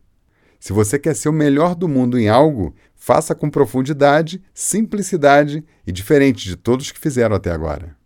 Se 0.59 0.73
você 0.73 0.99
quer 0.99 1.15
ser 1.15 1.29
o 1.29 1.33
melhor 1.33 1.75
do 1.75 1.89
mundo 1.89 2.19
em 2.19 2.29
algo, 2.29 2.75
faça 2.95 3.35
com 3.35 3.51
profundidade, 3.51 4.43
simplicidade 4.53 5.65
e 5.87 5.93
diferente 5.93 6.45
de 6.45 6.57
todos 6.57 6.91
que 6.91 6.99
fizeram 6.99 7.37
até 7.37 7.51
agora. 7.51 7.97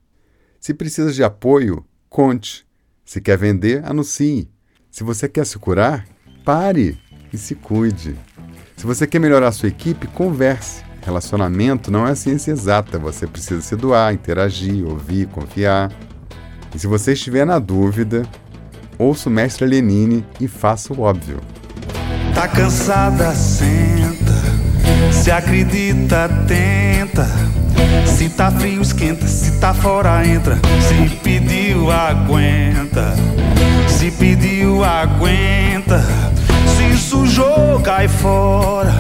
Se 0.61 0.75
precisa 0.75 1.12
de 1.12 1.25
apoio, 1.25 1.85
conte. 2.09 2.66
Se 3.04 3.21
quer 3.21 3.38
vender, 3.38 3.83
anuncie. 3.85 4.50
Se 4.90 5.02
você 5.02 5.28
quer 5.28 5.47
se 5.47 5.59
curar, 5.59 6.07
pare 6.45 6.99
e 7.33 7.38
se 7.38 7.54
cuide. 7.54 8.16
Se 8.76 8.85
você 8.85 9.07
quer 9.07 9.19
melhorar 9.19 9.52
sua 9.52 9.69
equipe, 9.69 10.07
converse. 10.09 10.83
Relacionamento 11.02 11.90
não 11.90 12.07
é 12.07 12.14
ciência 12.14 12.50
exata, 12.50 12.99
você 12.99 13.26
precisa 13.26 13.62
se 13.62 13.75
doar, 13.75 14.12
interagir, 14.12 14.87
ouvir, 14.87 15.26
confiar. 15.28 15.90
E 16.75 16.78
se 16.78 16.87
você 16.87 17.14
estiver 17.14 17.47
na 17.47 17.59
dúvida, 17.59 18.23
ouça 18.99 19.28
o 19.28 19.33
mestre 19.33 19.66
Lenine 19.66 20.26
e 20.38 20.47
faça 20.47 20.92
o 20.92 21.00
óbvio. 21.00 21.40
Tá 22.34 22.49
cansada, 22.49 23.34
senta. 23.34 24.32
Se 25.12 25.30
acredita, 25.30 26.28
tenta. 26.46 27.26
Se 28.06 28.28
tá 28.28 28.50
frio, 28.50 28.82
esquenta. 28.82 29.26
Se 29.26 29.52
tá 29.52 29.75
fora, 29.75 30.26
entra. 30.26 30.58
Se 30.88 31.08
pediu, 31.16 31.90
aguenta. 31.90 33.14
Se 33.88 34.10
pediu, 34.10 34.84
aguenta. 34.84 36.02
Se 36.76 36.96
sujou, 36.96 37.80
cai 37.80 38.08
fora. 38.08 38.94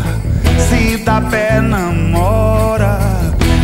Se 0.68 0.98
dá 0.98 1.20
pé, 1.20 1.60
namora. 1.60 2.98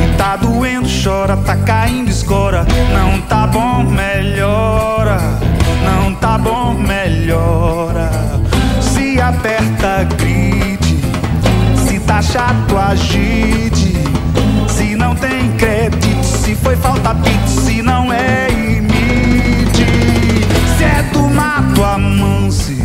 E 0.02 0.16
tá 0.16 0.37
doendo, 0.37 0.88
chora. 1.02 1.37
Tá 1.37 1.56
caindo, 1.56 2.11
escora. 2.11 2.66
Não 2.92 3.20
tá 3.23 3.46
bom, 3.46 3.82
melhora. 3.82 5.18
Não 5.85 6.14
tá 6.14 6.38
bom, 6.38 6.75
melhora. 6.75 7.96
Se 9.16 9.23
aperta, 9.23 10.04
grite. 10.14 11.00
Se 11.88 11.99
tá 12.00 12.20
chato, 12.20 12.76
agite. 12.76 13.94
Se 14.68 14.94
não 14.94 15.14
tem 15.14 15.52
crédito, 15.56 16.23
se 16.23 16.54
foi 16.54 16.76
falta 16.76 17.14
pito, 17.14 17.49
se 17.49 17.80
não 17.80 18.12
é 18.12 18.49
imite. 18.50 19.87
Se 20.76 20.85
é 20.85 21.02
do 21.14 21.23
mato, 21.30 21.82
amance. 21.82 22.76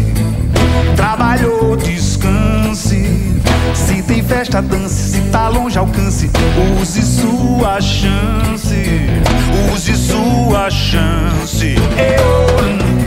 Trabalhou, 0.95 1.75
descanse. 1.75 3.41
Se 3.75 4.01
tem 4.01 4.23
festa, 4.23 4.61
dance. 4.61 5.11
Se 5.11 5.19
tá 5.31 5.49
longe, 5.49 5.77
alcance. 5.77 6.31
Use 6.81 7.01
sua 7.01 7.81
chance. 7.81 8.85
Use 9.73 9.97
sua 9.97 10.69
chance. 10.69 11.75
Eu. 11.97 13.00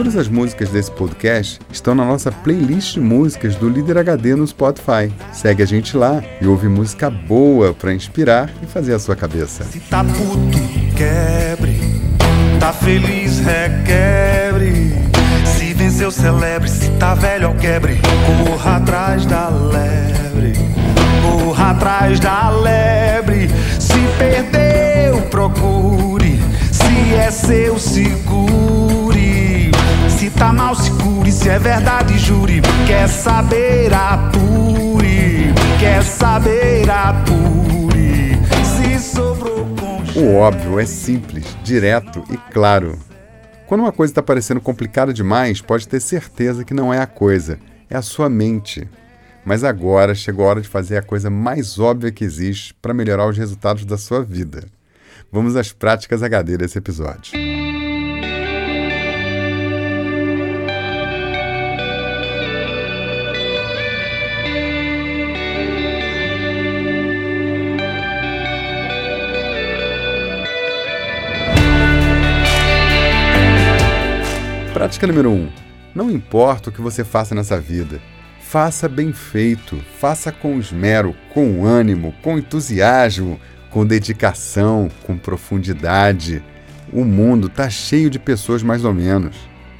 Todas 0.00 0.16
as 0.16 0.28
músicas 0.28 0.70
desse 0.70 0.90
podcast 0.90 1.60
estão 1.70 1.94
na 1.94 2.06
nossa 2.06 2.32
playlist 2.32 2.94
de 2.94 3.00
músicas 3.00 3.54
do 3.56 3.68
Líder 3.68 3.98
HD 3.98 4.34
no 4.34 4.46
Spotify. 4.46 5.12
Segue 5.30 5.62
a 5.62 5.66
gente 5.66 5.94
lá 5.94 6.24
e 6.40 6.46
ouve 6.46 6.68
música 6.68 7.10
boa 7.10 7.74
para 7.74 7.92
inspirar 7.92 8.50
e 8.62 8.66
fazer 8.66 8.94
a 8.94 8.98
sua 8.98 9.14
cabeça. 9.14 9.62
Se 9.64 9.78
tá 9.78 10.02
puto, 10.02 10.58
quebre. 10.96 12.00
Tá 12.58 12.72
feliz, 12.72 13.40
requebre. 13.40 14.94
Se 15.44 15.74
venceu, 15.74 16.10
celebre. 16.10 16.70
Se 16.70 16.88
tá 16.92 17.14
velho, 17.14 17.54
quebre. 17.56 18.00
Corra 18.46 18.76
atrás 18.76 19.26
da 19.26 19.50
lebre. 19.50 20.54
Corra 21.20 21.72
atrás 21.72 22.18
da 22.18 22.48
lebre. 22.48 23.50
Se 23.78 24.00
perdeu, 24.18 25.20
procure. 25.28 26.40
Se 26.72 27.14
é 27.14 27.30
seu, 27.30 27.78
segure. 27.78 28.99
Se 30.30 30.38
tá 30.38 30.52
mal, 30.52 30.74
segure. 30.74 31.32
Se 31.32 31.48
é 31.48 31.58
verdade, 31.58 32.16
jure. 32.18 32.62
Quer 32.86 33.08
saber, 33.08 33.92
apure. 33.92 35.52
Quer 35.78 36.02
saber, 36.02 36.88
apure. 36.88 38.38
Se 38.64 38.98
sobrou 38.98 39.66
com 39.76 40.20
O 40.20 40.36
óbvio 40.36 40.78
é 40.78 40.86
simples, 40.86 41.44
direto 41.64 42.22
e 42.30 42.36
claro. 42.52 42.98
Quando 43.66 43.82
uma 43.82 43.92
coisa 43.92 44.12
está 44.12 44.22
parecendo 44.22 44.60
complicada 44.60 45.12
demais, 45.12 45.60
pode 45.60 45.86
ter 45.86 46.00
certeza 46.00 46.64
que 46.64 46.74
não 46.74 46.92
é 46.92 47.00
a 47.00 47.06
coisa, 47.06 47.58
é 47.88 47.96
a 47.96 48.02
sua 48.02 48.28
mente. 48.28 48.88
Mas 49.44 49.64
agora 49.64 50.14
chegou 50.14 50.46
a 50.46 50.50
hora 50.50 50.60
de 50.60 50.68
fazer 50.68 50.96
a 50.96 51.02
coisa 51.02 51.30
mais 51.30 51.78
óbvia 51.78 52.12
que 52.12 52.24
existe 52.24 52.74
para 52.74 52.94
melhorar 52.94 53.28
os 53.28 53.36
resultados 53.36 53.84
da 53.84 53.98
sua 53.98 54.22
vida. 54.22 54.64
Vamos 55.32 55.56
às 55.56 55.72
práticas 55.72 56.22
HD 56.22 56.56
desse 56.56 56.78
episódio. 56.78 57.32
Prática 74.90 75.06
número 75.06 75.30
1. 75.30 75.34
Um, 75.34 75.52
não 75.94 76.10
importa 76.10 76.68
o 76.68 76.72
que 76.72 76.80
você 76.80 77.04
faça 77.04 77.32
nessa 77.32 77.60
vida, 77.60 78.00
faça 78.40 78.88
bem 78.88 79.12
feito, 79.12 79.80
faça 80.00 80.32
com 80.32 80.58
esmero, 80.58 81.14
com 81.32 81.64
ânimo, 81.64 82.12
com 82.24 82.36
entusiasmo, 82.36 83.38
com 83.70 83.86
dedicação, 83.86 84.90
com 85.04 85.16
profundidade. 85.16 86.42
O 86.92 87.04
mundo 87.04 87.46
está 87.46 87.70
cheio 87.70 88.10
de 88.10 88.18
pessoas 88.18 88.64
mais 88.64 88.84
ou 88.84 88.92
menos, 88.92 89.36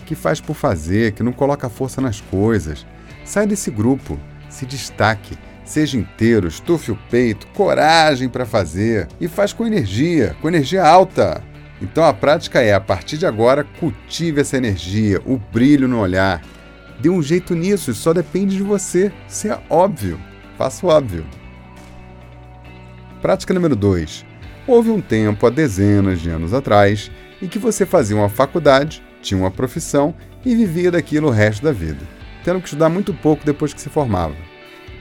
que 0.07 0.15
faz 0.15 0.41
por 0.41 0.55
fazer, 0.55 1.11
que 1.11 1.25
não 1.25 1.33
coloca 1.33 1.69
força 1.69 2.01
nas 2.01 2.21
coisas. 2.21 2.87
Sai 3.25 3.49
desse 3.49 3.69
grupo, 3.69 4.17
se 4.49 4.65
destaque, 4.65 5.37
seja 5.65 5.99
inteiro, 5.99 6.47
estufe 6.47 6.93
o 6.93 6.99
peito, 7.11 7.49
coragem 7.49 8.29
para 8.29 8.47
fazer 8.47 9.09
e 9.21 9.27
faz 9.27 9.53
com 9.53 9.67
energia, 9.67 10.37
com 10.41 10.47
energia 10.47 10.87
alta. 10.87 11.50
Então 11.81 12.05
a 12.05 12.13
prática 12.13 12.61
é, 12.61 12.75
a 12.75 12.81
partir 12.81 13.17
de 13.17 13.27
agora, 13.27 13.65
cultive 13.79 14.41
essa 14.41 14.57
energia, 14.57 15.21
o 15.25 15.39
brilho 15.39 15.89
no 15.89 16.01
olhar. 16.01 16.43
Dê 16.99 17.09
um 17.09 17.23
jeito 17.23 17.55
nisso, 17.55 17.91
isso 17.91 18.03
só 18.03 18.13
depende 18.13 18.57
de 18.57 18.63
você. 18.63 19.11
Isso 19.29 19.49
é 19.49 19.59
óbvio. 19.71 20.21
Faça 20.59 20.85
o 20.85 20.91
óbvio. 20.91 21.25
Prática 23.23 23.55
número 23.55 23.75
2. 23.75 24.27
Houve 24.67 24.91
um 24.91 25.01
tempo, 25.01 25.47
há 25.47 25.51
dezenas 25.51 26.21
de 26.21 26.29
anos 26.29 26.53
atrás, 26.53 27.11
em 27.41 27.49
que 27.49 27.59
você 27.59 27.87
fazia 27.87 28.17
uma 28.17 28.29
faculdade, 28.29 29.03
tinha 29.23 29.41
uma 29.41 29.51
profissão 29.51 30.15
e 30.45 30.55
vivia 30.55 30.91
daquilo 30.91 31.29
o 31.29 31.31
resto 31.31 31.63
da 31.63 31.73
vida, 31.73 32.01
tendo 32.45 32.61
que 32.61 32.67
estudar 32.67 32.89
muito 32.89 33.13
pouco 33.13 33.45
depois 33.45 33.73
que 33.73 33.81
se 33.81 33.89
formava. 33.89 34.35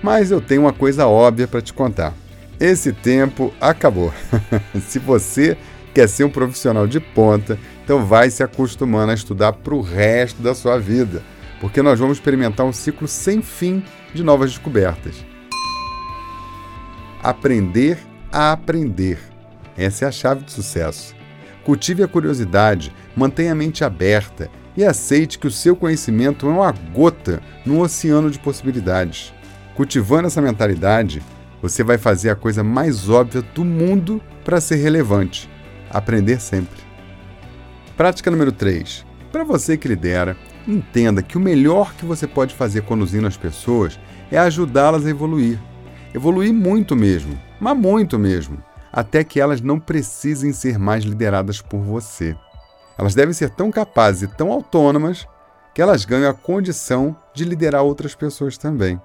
Mas 0.01 0.31
eu 0.31 0.39
tenho 0.39 0.61
uma 0.61 0.73
coisa 0.73 1.07
óbvia 1.07 1.47
para 1.47 1.61
te 1.61 1.73
contar. 1.73 2.13
Esse 2.59 2.91
tempo 2.91 3.53
acabou. 3.59 4.13
se 4.87 4.99
você 4.99 5.57
quer 5.99 6.07
ser 6.07 6.23
um 6.23 6.29
profissional 6.29 6.87
de 6.87 6.97
ponta, 6.97 7.59
então 7.83 8.05
vai 8.05 8.29
se 8.29 8.41
acostumando 8.41 9.11
a 9.11 9.13
estudar 9.13 9.51
para 9.51 9.75
o 9.75 9.81
resto 9.81 10.41
da 10.41 10.55
sua 10.55 10.79
vida, 10.79 11.21
porque 11.59 11.81
nós 11.81 11.99
vamos 11.99 12.15
experimentar 12.15 12.65
um 12.65 12.71
ciclo 12.71 13.05
sem 13.05 13.41
fim 13.41 13.83
de 14.13 14.23
novas 14.23 14.51
descobertas. 14.51 15.25
Aprender 17.21 17.99
a 18.31 18.53
aprender. 18.53 19.19
Essa 19.77 20.05
é 20.05 20.07
a 20.07 20.11
chave 20.11 20.45
do 20.45 20.51
sucesso. 20.51 21.13
Cultive 21.65 22.01
a 22.01 22.07
curiosidade, 22.07 22.93
mantenha 23.13 23.51
a 23.51 23.55
mente 23.55 23.83
aberta 23.83 24.49
e 24.77 24.85
aceite 24.85 25.37
que 25.37 25.47
o 25.47 25.51
seu 25.51 25.75
conhecimento 25.75 26.47
é 26.47 26.49
uma 26.49 26.71
gota 26.71 27.41
num 27.65 27.81
oceano 27.81 28.31
de 28.31 28.39
possibilidades. 28.39 29.33
Cultivando 29.75 30.27
essa 30.27 30.41
mentalidade, 30.41 31.21
você 31.61 31.83
vai 31.83 31.97
fazer 31.97 32.29
a 32.29 32.37
coisa 32.37 32.63
mais 32.63 33.09
óbvia 33.09 33.41
do 33.41 33.65
mundo 33.65 34.21
para 34.45 34.61
ser 34.61 34.77
relevante 34.77 35.49
aprender 35.89 36.39
sempre. 36.39 36.79
Prática 37.95 38.31
número 38.31 38.51
3. 38.51 39.05
Para 39.31 39.43
você 39.43 39.77
que 39.77 39.87
lidera, 39.87 40.37
entenda 40.67 41.21
que 41.21 41.37
o 41.37 41.41
melhor 41.41 41.93
que 41.93 42.05
você 42.05 42.27
pode 42.27 42.55
fazer 42.55 42.81
conduzindo 42.83 43.27
as 43.27 43.37
pessoas 43.37 43.99
é 44.31 44.37
ajudá-las 44.37 45.05
a 45.05 45.09
evoluir. 45.09 45.59
Evoluir 46.13 46.53
muito 46.53 46.95
mesmo, 46.95 47.39
mas 47.59 47.77
muito 47.77 48.17
mesmo, 48.17 48.63
até 48.91 49.23
que 49.23 49.39
elas 49.39 49.61
não 49.61 49.79
precisem 49.79 50.51
ser 50.51 50.79
mais 50.79 51.03
lideradas 51.03 51.61
por 51.61 51.81
você. 51.81 52.35
Elas 52.97 53.13
devem 53.13 53.33
ser 53.33 53.49
tão 53.51 53.71
capazes 53.71 54.23
e 54.23 54.27
tão 54.27 54.51
autônomas 54.51 55.27
que 55.73 55.81
elas 55.81 56.03
ganham 56.03 56.29
a 56.29 56.33
condição 56.33 57.15
de 57.33 57.45
liderar 57.45 57.83
outras 57.83 58.15
pessoas 58.15 58.57
também. 58.57 58.99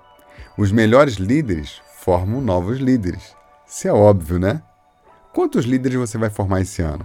Os 0.56 0.72
melhores 0.72 1.14
líderes 1.14 1.80
formam 1.98 2.40
novos 2.40 2.78
líderes. 2.78 3.36
Isso 3.66 3.88
é 3.88 3.92
óbvio, 3.92 4.38
né? 4.38 4.62
Quantos 5.34 5.64
líderes 5.64 5.98
você 5.98 6.16
vai 6.16 6.30
formar 6.30 6.60
esse 6.60 6.80
ano? 6.80 7.04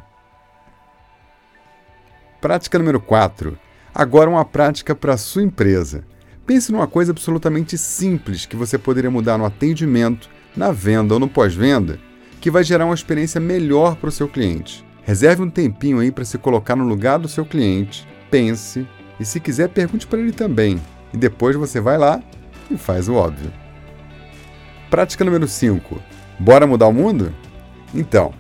Prática 2.39 2.77
número 2.77 3.01
4. 3.01 3.57
Agora 3.93 4.29
uma 4.29 4.45
prática 4.45 4.93
para 4.93 5.15
a 5.15 5.17
sua 5.17 5.41
empresa. 5.41 6.03
Pense 6.45 6.71
numa 6.71 6.85
coisa 6.85 7.11
absolutamente 7.11 7.75
simples 7.75 8.45
que 8.45 8.55
você 8.55 8.77
poderia 8.77 9.09
mudar 9.09 9.39
no 9.39 9.45
atendimento, 9.45 10.29
na 10.55 10.71
venda 10.71 11.15
ou 11.15 11.19
no 11.19 11.27
pós-venda, 11.27 11.99
que 12.39 12.51
vai 12.51 12.63
gerar 12.63 12.85
uma 12.85 12.93
experiência 12.93 13.41
melhor 13.41 13.95
para 13.95 14.09
o 14.09 14.11
seu 14.11 14.27
cliente. 14.27 14.85
Reserve 15.03 15.41
um 15.41 15.49
tempinho 15.49 15.97
aí 15.97 16.11
para 16.11 16.23
se 16.23 16.37
colocar 16.37 16.75
no 16.75 16.87
lugar 16.87 17.17
do 17.17 17.27
seu 17.27 17.43
cliente, 17.43 18.07
pense 18.29 18.87
e, 19.19 19.25
se 19.25 19.39
quiser, 19.39 19.69
pergunte 19.69 20.05
para 20.05 20.19
ele 20.19 20.33
também. 20.33 20.79
E 21.11 21.17
depois 21.17 21.55
você 21.55 21.81
vai 21.81 21.97
lá 21.97 22.21
e 22.69 22.77
faz 22.77 23.09
o 23.09 23.15
óbvio. 23.15 23.51
Prática 24.87 25.25
número 25.25 25.47
5. 25.47 25.99
Bora 26.39 26.67
mudar 26.67 26.85
o 26.85 26.93
mundo? 26.93 27.33
Então, 27.93 28.33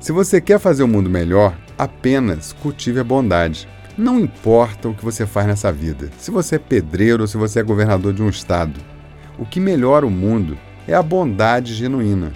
se 0.00 0.12
você 0.12 0.40
quer 0.40 0.58
fazer 0.58 0.82
o 0.82 0.88
mundo 0.88 1.10
melhor, 1.10 1.56
apenas 1.78 2.52
cultive 2.52 3.00
a 3.00 3.04
bondade. 3.04 3.68
Não 3.96 4.18
importa 4.18 4.88
o 4.88 4.94
que 4.94 5.04
você 5.04 5.26
faz 5.26 5.46
nessa 5.46 5.70
vida, 5.70 6.10
se 6.18 6.30
você 6.30 6.56
é 6.56 6.58
pedreiro 6.58 7.22
ou 7.22 7.26
se 7.26 7.36
você 7.36 7.60
é 7.60 7.62
governador 7.62 8.12
de 8.12 8.22
um 8.22 8.28
estado. 8.28 8.80
O 9.38 9.44
que 9.44 9.60
melhora 9.60 10.06
o 10.06 10.10
mundo 10.10 10.56
é 10.86 10.94
a 10.94 11.02
bondade 11.02 11.74
genuína. 11.74 12.32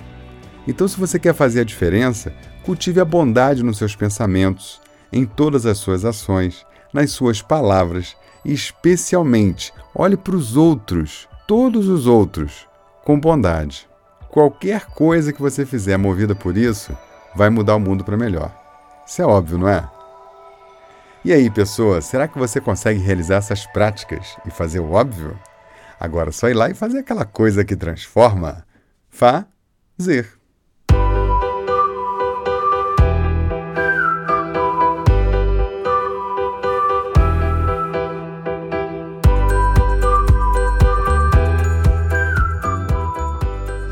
Então, 0.67 0.87
se 0.87 0.99
você 0.99 1.19
quer 1.19 1.35
fazer 1.35 1.61
a 1.61 1.65
diferença, 1.65 2.33
cultive 2.63 3.01
a 3.01 3.05
bondade 3.05 3.63
nos 3.63 3.79
seus 3.79 3.95
pensamentos, 3.95 4.81
em 5.13 5.25
todas 5.25 5.65
as 5.65 5.79
suas 5.79 6.05
ações, 6.05 6.67
nas 6.93 7.11
suas 7.11 7.41
palavras 7.41 8.17
e, 8.45 8.53
especialmente, 8.53 9.73
olhe 9.95 10.17
para 10.17 10.37
os 10.37 10.57
outros, 10.57 11.29
todos 11.47 11.89
os 11.89 12.07
outros, 12.07 12.67
com 13.05 13.19
bondade. 13.19 13.86
Qualquer 14.37 14.85
coisa 14.89 15.33
que 15.33 15.41
você 15.41 15.65
fizer 15.65 15.97
movida 15.97 16.35
por 16.35 16.59
isso 16.59 16.95
vai 17.35 17.49
mudar 17.49 17.75
o 17.75 17.81
mundo 17.81 18.05
para 18.05 18.19
melhor. 18.19 18.55
Isso 19.07 19.23
é 19.23 19.25
óbvio, 19.25 19.57
não 19.57 19.67
é? 19.67 19.89
E 21.25 21.33
aí, 21.33 21.49
pessoa, 21.49 22.03
será 22.03 22.29
que 22.29 22.39
você 22.39 22.61
consegue 22.61 23.01
realizar 23.01 23.37
essas 23.37 23.65
práticas 23.65 24.37
e 24.45 24.51
fazer 24.51 24.81
o 24.81 24.93
óbvio? 24.93 25.41
Agora 25.99 26.29
é 26.29 26.33
só 26.33 26.51
ir 26.51 26.53
lá 26.53 26.69
e 26.69 26.75
fazer 26.75 26.99
aquela 26.99 27.25
coisa 27.25 27.65
que 27.65 27.75
transforma. 27.75 28.63
Fazer. 29.09 30.36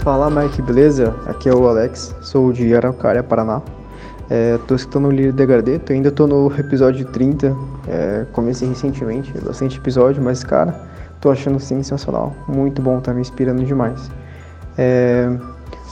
Fala 0.04 0.28
Mike, 0.28 0.60
beleza? 0.60 1.16
Aqui 1.24 1.48
é 1.48 1.54
o 1.54 1.66
Alex, 1.66 2.14
sou 2.20 2.52
de 2.52 2.76
Araucária, 2.76 3.22
Paraná. 3.22 3.62
É, 4.28 4.58
tô 4.68 4.74
escutando 4.74 5.08
o 5.08 5.10
Lírio 5.10 5.32
Degradê, 5.32 5.80
ainda 5.88 6.10
tô 6.10 6.26
no 6.26 6.52
episódio 6.58 7.06
30, 7.06 7.56
é, 7.88 8.26
comecei 8.30 8.68
recentemente, 8.68 9.32
bastante 9.40 9.78
episódio, 9.78 10.22
mas 10.22 10.44
cara, 10.44 10.78
tô 11.22 11.30
achando 11.30 11.58
sensacional, 11.58 12.34
muito 12.46 12.82
bom, 12.82 13.00
tá 13.00 13.14
me 13.14 13.22
inspirando 13.22 13.64
demais. 13.64 14.10
É, 14.76 15.26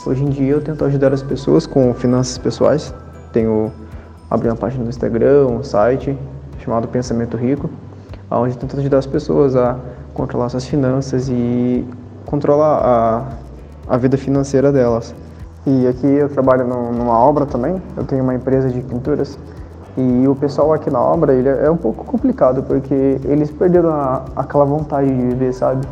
hoje 0.05 0.23
em 0.23 0.29
dia 0.29 0.53
eu 0.53 0.61
tento 0.61 0.85
ajudar 0.85 1.15
as 1.15 1.23
pessoas 1.23 1.67
com 1.67 1.95
finanças 1.95 2.37
pessoais, 2.37 2.95
tenho 3.33 3.73
abri 4.31 4.47
uma 4.47 4.57
página 4.57 4.85
no 4.85 4.91
Instagram, 4.91 5.47
um 5.47 5.63
site 5.63 6.15
chamado 6.59 6.87
Pensamento 6.87 7.39
Rico, 7.39 7.71
onde 8.31 8.59
tento 8.59 8.79
ajudar 8.79 8.99
as 8.99 9.07
pessoas 9.07 9.57
a 9.57 9.79
controlar 10.13 10.51
suas 10.51 10.67
finanças 10.67 11.31
e 11.31 11.83
controlar 12.27 12.79
a 12.85 13.42
a 13.89 13.97
vida 13.97 14.17
financeira 14.17 14.73
delas. 14.73 15.15
E 15.67 15.87
aqui 15.87 16.07
eu 16.07 16.29
trabalho 16.29 16.67
numa 16.67 17.17
obra 17.19 17.47
também, 17.47 17.81
eu 17.97 18.05
tenho 18.05 18.23
uma 18.23 18.35
empresa 18.35 18.69
de 18.69 18.81
pinturas 18.81 19.39
e 19.97 20.27
o 20.27 20.35
pessoal 20.35 20.73
aqui 20.73 20.91
na 20.91 21.01
obra 21.01 21.35
ele 21.35 21.49
é 21.49 21.71
um 21.71 21.77
pouco 21.77 22.05
complicado 22.05 22.63
porque 22.63 23.21
eles 23.25 23.51
perderam 23.51 23.91
a, 23.91 24.23
aquela 24.35 24.65
vontade 24.65 25.07
de 25.07 25.23
viver, 25.23 25.53
sabe? 25.53 25.87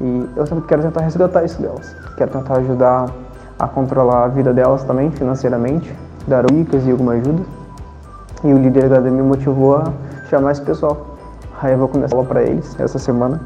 E 0.00 0.28
eu 0.34 0.44
quero 0.62 0.82
tentar 0.82 1.02
resgatar 1.02 1.44
isso 1.44 1.60
delas. 1.60 1.94
Quero 2.16 2.32
tentar 2.32 2.58
ajudar 2.58 3.10
a 3.58 3.68
controlar 3.68 4.24
a 4.24 4.28
vida 4.28 4.52
delas 4.52 4.82
também 4.82 5.10
financeiramente, 5.10 5.94
dar 6.26 6.44
dicas 6.46 6.84
e 6.86 6.90
alguma 6.90 7.12
ajuda. 7.12 7.42
E 8.42 8.52
o 8.52 8.58
líder 8.58 8.88
da 8.88 9.00
me 9.00 9.22
motivou 9.22 9.76
a 9.76 9.92
chamar 10.28 10.52
esse 10.52 10.62
pessoal. 10.62 11.16
Aí 11.60 11.72
eu 11.72 11.78
vou 11.78 11.86
começar 11.86 12.16
a 12.16 12.18
aula 12.18 12.28
para 12.28 12.42
eles 12.42 12.74
essa 12.80 12.98
semana 12.98 13.40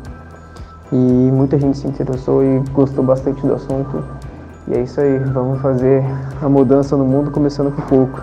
e 0.93 0.97
muita 0.97 1.59
gente 1.59 1.77
se 1.79 1.87
interessou 1.87 2.43
e 2.45 2.61
gostou 2.73 3.05
bastante 3.05 3.41
do 3.47 3.55
assunto. 3.55 4.05
E 4.69 4.75
é 4.75 4.83
isso 4.83 5.01
aí, 5.01 5.19
vamos 5.19 5.61
fazer 5.61 6.03
a 6.41 6.49
mudança 6.49 6.97
no 6.97 7.05
mundo 7.05 7.31
começando 7.31 7.75
com 7.75 7.83
pouco. 7.83 8.23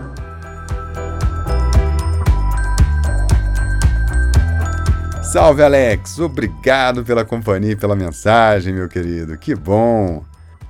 Salve 5.21 5.63
Alex, 5.63 6.19
obrigado 6.19 7.03
pela 7.03 7.25
companhia 7.25 7.71
e 7.71 7.75
pela 7.75 7.95
mensagem, 7.95 8.73
meu 8.73 8.87
querido. 8.87 9.37
Que 9.37 9.55
bom. 9.55 10.23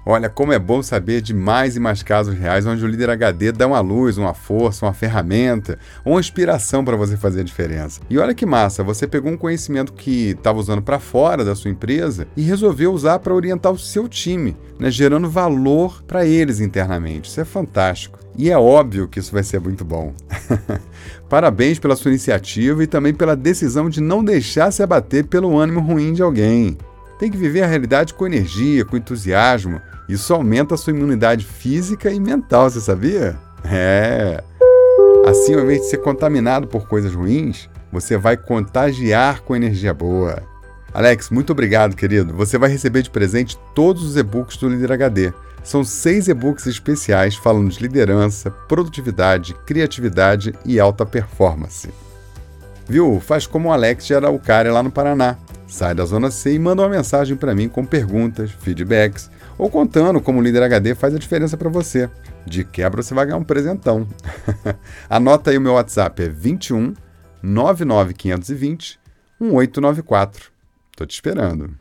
Olha, 0.05 0.29
como 0.29 0.51
é 0.51 0.59
bom 0.59 0.83
saber 0.83 1.21
de 1.21 1.33
mais 1.33 1.77
e 1.77 1.79
mais 1.79 2.03
casos 2.03 2.37
reais 2.37 2.65
onde 2.65 2.83
o 2.83 2.87
líder 2.87 3.09
HD 3.09 3.53
dá 3.53 3.65
uma 3.65 3.79
luz, 3.79 4.17
uma 4.17 4.33
força, 4.33 4.85
uma 4.85 4.93
ferramenta, 4.93 5.79
uma 6.05 6.19
inspiração 6.19 6.83
para 6.83 6.97
você 6.97 7.15
fazer 7.15 7.39
a 7.39 7.43
diferença. 7.43 8.01
E 8.09 8.17
olha 8.17 8.33
que 8.33 8.45
massa, 8.45 8.83
você 8.83 9.07
pegou 9.07 9.31
um 9.31 9.37
conhecimento 9.37 9.93
que 9.93 10.31
estava 10.31 10.59
usando 10.59 10.81
para 10.81 10.99
fora 10.99 11.45
da 11.45 11.55
sua 11.55 11.71
empresa 11.71 12.27
e 12.35 12.41
resolveu 12.41 12.91
usar 12.91 13.19
para 13.19 13.33
orientar 13.33 13.71
o 13.71 13.79
seu 13.79 14.09
time, 14.09 14.57
né, 14.77 14.91
gerando 14.91 15.29
valor 15.29 16.03
para 16.05 16.25
eles 16.25 16.59
internamente. 16.59 17.29
Isso 17.29 17.39
é 17.39 17.45
fantástico. 17.45 18.19
E 18.37 18.49
é 18.49 18.57
óbvio 18.57 19.07
que 19.07 19.19
isso 19.19 19.31
vai 19.31 19.43
ser 19.43 19.61
muito 19.61 19.85
bom. 19.85 20.13
Parabéns 21.29 21.79
pela 21.79 21.95
sua 21.95 22.11
iniciativa 22.11 22.83
e 22.83 22.87
também 22.87 23.13
pela 23.13 23.35
decisão 23.35 23.89
de 23.89 24.01
não 24.01 24.23
deixar 24.23 24.71
se 24.71 24.83
abater 24.83 25.25
pelo 25.27 25.57
ânimo 25.57 25.79
ruim 25.79 26.13
de 26.13 26.21
alguém. 26.21 26.77
Tem 27.19 27.31
que 27.31 27.37
viver 27.37 27.61
a 27.61 27.67
realidade 27.67 28.13
com 28.13 28.25
energia, 28.25 28.83
com 28.83 28.97
entusiasmo. 28.97 29.79
Isso 30.07 30.33
aumenta 30.33 30.75
a 30.75 30.77
sua 30.77 30.93
imunidade 30.93 31.45
física 31.45 32.11
e 32.11 32.19
mental, 32.19 32.69
você 32.69 32.81
sabia? 32.81 33.37
É. 33.63 34.43
Assim, 35.25 35.53
ao 35.53 35.61
invés 35.61 35.81
de 35.81 35.89
ser 35.89 35.97
contaminado 35.97 36.67
por 36.67 36.87
coisas 36.87 37.13
ruins, 37.13 37.69
você 37.91 38.17
vai 38.17 38.35
contagiar 38.35 39.41
com 39.41 39.55
energia 39.55 39.93
boa. 39.93 40.43
Alex, 40.93 41.29
muito 41.29 41.51
obrigado, 41.51 41.95
querido. 41.95 42.33
Você 42.33 42.57
vai 42.57 42.69
receber 42.69 43.01
de 43.01 43.09
presente 43.09 43.57
todos 43.73 44.03
os 44.03 44.17
e-books 44.17 44.57
do 44.57 44.69
Líder 44.69 44.91
HD. 44.91 45.33
São 45.63 45.83
seis 45.83 46.27
e-books 46.27 46.67
especiais 46.67 47.35
falando 47.35 47.71
de 47.71 47.81
liderança, 47.81 48.51
produtividade, 48.51 49.55
criatividade 49.65 50.53
e 50.65 50.79
alta 50.79 51.05
performance. 51.05 51.89
Viu? 52.87 53.19
Faz 53.21 53.47
como 53.47 53.69
o 53.69 53.71
Alex 53.71 54.05
de 54.05 54.13
Araucária 54.13 54.73
lá 54.73 54.83
no 54.83 54.91
Paraná. 54.91 55.37
Sai 55.65 55.95
da 55.95 56.05
Zona 56.05 56.29
C 56.29 56.53
e 56.53 56.59
manda 56.59 56.81
uma 56.81 56.89
mensagem 56.89 57.37
para 57.37 57.55
mim 57.55 57.69
com 57.69 57.85
perguntas, 57.85 58.51
feedbacks 58.51 59.31
ou 59.57 59.69
contando 59.69 60.21
como 60.21 60.39
o 60.39 60.41
líder 60.41 60.63
HD 60.63 60.95
faz 60.95 61.13
a 61.13 61.19
diferença 61.19 61.57
para 61.57 61.69
você. 61.69 62.09
De 62.45 62.63
quebra 62.63 63.01
você 63.01 63.13
vai 63.13 63.25
ganhar 63.25 63.37
um 63.37 63.43
presentão. 63.43 64.07
Anota 65.09 65.51
aí 65.51 65.57
o 65.57 65.61
meu 65.61 65.73
WhatsApp, 65.73 66.23
é 66.23 66.29
21 66.29 66.93
99520 67.41 68.99
1894. 69.39 70.51
Tô 70.95 71.05
te 71.05 71.11
esperando. 71.11 71.75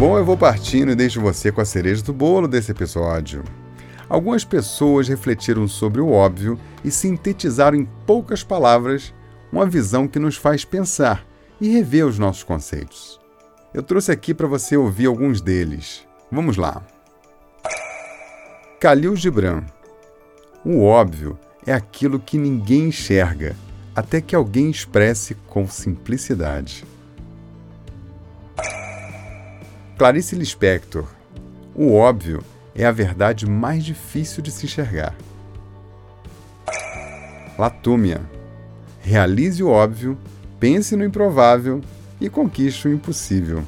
Bom, 0.00 0.16
eu 0.16 0.24
vou 0.24 0.34
partindo 0.34 0.92
e 0.92 0.94
deixo 0.94 1.20
você 1.20 1.52
com 1.52 1.60
a 1.60 1.64
cereja 1.66 2.02
do 2.02 2.14
bolo 2.14 2.48
desse 2.48 2.72
episódio. 2.72 3.44
Algumas 4.10 4.44
pessoas 4.44 5.06
refletiram 5.06 5.68
sobre 5.68 6.00
o 6.00 6.10
óbvio 6.10 6.58
e 6.84 6.90
sintetizaram 6.90 7.78
em 7.78 7.84
poucas 8.04 8.42
palavras 8.42 9.14
uma 9.52 9.64
visão 9.64 10.08
que 10.08 10.18
nos 10.18 10.34
faz 10.34 10.64
pensar 10.64 11.24
e 11.60 11.68
rever 11.68 12.04
os 12.04 12.18
nossos 12.18 12.42
conceitos. 12.42 13.20
Eu 13.72 13.84
trouxe 13.84 14.10
aqui 14.10 14.34
para 14.34 14.48
você 14.48 14.76
ouvir 14.76 15.06
alguns 15.06 15.40
deles. 15.40 16.04
Vamos 16.28 16.56
lá. 16.56 16.84
Khalil 18.80 19.14
Gibran. 19.14 19.62
O 20.64 20.82
óbvio 20.82 21.38
é 21.64 21.72
aquilo 21.72 22.18
que 22.18 22.36
ninguém 22.36 22.88
enxerga, 22.88 23.54
até 23.94 24.20
que 24.20 24.34
alguém 24.34 24.70
expresse 24.70 25.36
com 25.46 25.68
simplicidade. 25.68 26.84
Clarice 29.96 30.34
Lispector. 30.34 31.06
O 31.76 31.94
óbvio 31.94 32.42
é 32.74 32.84
a 32.84 32.92
verdade 32.92 33.48
mais 33.48 33.84
difícil 33.84 34.42
de 34.42 34.50
se 34.50 34.66
enxergar. 34.66 35.14
Latúmia. 37.58 38.20
Realize 39.00 39.62
o 39.62 39.68
óbvio, 39.68 40.16
pense 40.58 40.94
no 40.94 41.04
improvável 41.04 41.80
e 42.20 42.28
conquiste 42.28 42.88
o 42.88 42.92
impossível. 42.92 43.62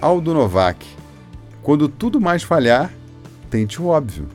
Aldo 0.00 0.34
Novak. 0.34 0.86
Quando 1.62 1.88
tudo 1.88 2.20
mais 2.20 2.42
falhar, 2.42 2.92
tente 3.50 3.80
o 3.80 3.86
óbvio. 3.86 4.28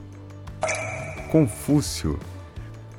Confúcio. 1.32 2.18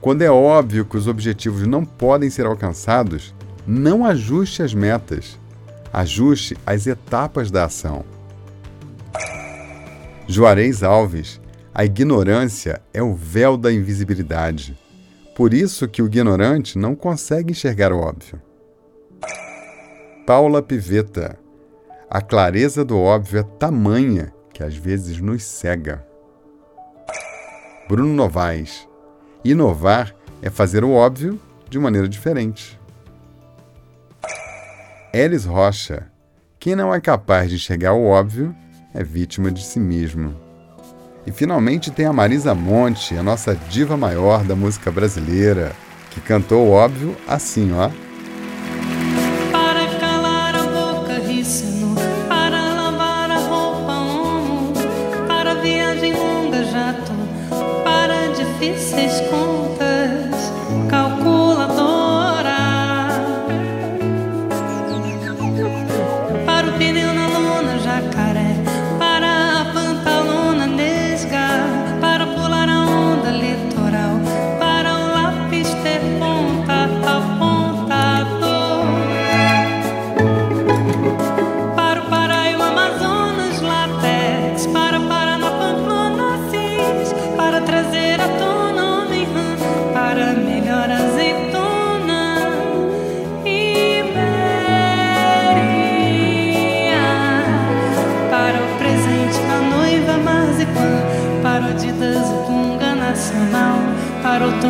Quando 0.00 0.22
é 0.22 0.30
óbvio 0.30 0.84
que 0.84 0.96
os 0.96 1.06
objetivos 1.06 1.66
não 1.66 1.84
podem 1.84 2.28
ser 2.28 2.46
alcançados, 2.46 3.34
não 3.66 4.04
ajuste 4.04 4.62
as 4.62 4.74
metas 4.74 5.38
Ajuste 5.92 6.56
as 6.66 6.86
etapas 6.86 7.50
da 7.50 7.64
ação. 7.64 8.04
Juarez 10.30 10.82
Alves, 10.82 11.40
a 11.74 11.86
ignorância 11.86 12.82
é 12.92 13.02
o 13.02 13.14
véu 13.14 13.56
da 13.56 13.72
invisibilidade. 13.72 14.78
Por 15.34 15.54
isso 15.54 15.88
que 15.88 16.02
o 16.02 16.06
ignorante 16.06 16.76
não 16.76 16.94
consegue 16.94 17.52
enxergar 17.52 17.94
o 17.94 17.98
óbvio. 17.98 18.38
Paula 20.26 20.62
Pivetta, 20.62 21.38
a 22.10 22.20
clareza 22.20 22.84
do 22.84 22.98
óbvio 22.98 23.40
é 23.40 23.42
tamanha 23.42 24.30
que 24.52 24.62
às 24.62 24.76
vezes 24.76 25.18
nos 25.18 25.42
cega. 25.42 26.06
Bruno 27.88 28.12
Novaes, 28.12 28.86
inovar 29.42 30.14
é 30.42 30.50
fazer 30.50 30.84
o 30.84 30.92
óbvio 30.92 31.40
de 31.70 31.78
maneira 31.78 32.06
diferente. 32.06 32.78
Elis 35.10 35.46
Rocha. 35.46 36.12
Quem 36.60 36.76
não 36.76 36.94
é 36.94 37.00
capaz 37.00 37.48
de 37.48 37.56
enxergar 37.56 37.94
o 37.94 38.04
óbvio 38.04 38.54
é 38.98 39.04
vítima 39.04 39.52
de 39.52 39.64
si 39.64 39.78
mesmo. 39.78 40.34
E 41.24 41.30
finalmente 41.30 41.88
tem 41.88 42.04
a 42.04 42.12
Marisa 42.12 42.52
Monte, 42.52 43.16
a 43.16 43.22
nossa 43.22 43.54
diva 43.54 43.96
maior 43.96 44.42
da 44.42 44.56
música 44.56 44.90
brasileira, 44.90 45.70
que 46.10 46.20
cantou 46.20 46.68
óbvio 46.68 47.16
assim, 47.28 47.72
ó. 47.72 47.90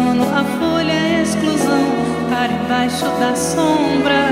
Para 0.08 0.14
o 0.14 0.20
outono 0.20 0.24
a 0.34 0.44
folha 0.58 0.92
é 0.92 1.22
exclusão, 1.22 1.84
para 2.30 2.52
embaixo 2.52 3.04
da 3.20 3.34
sombra, 3.36 4.28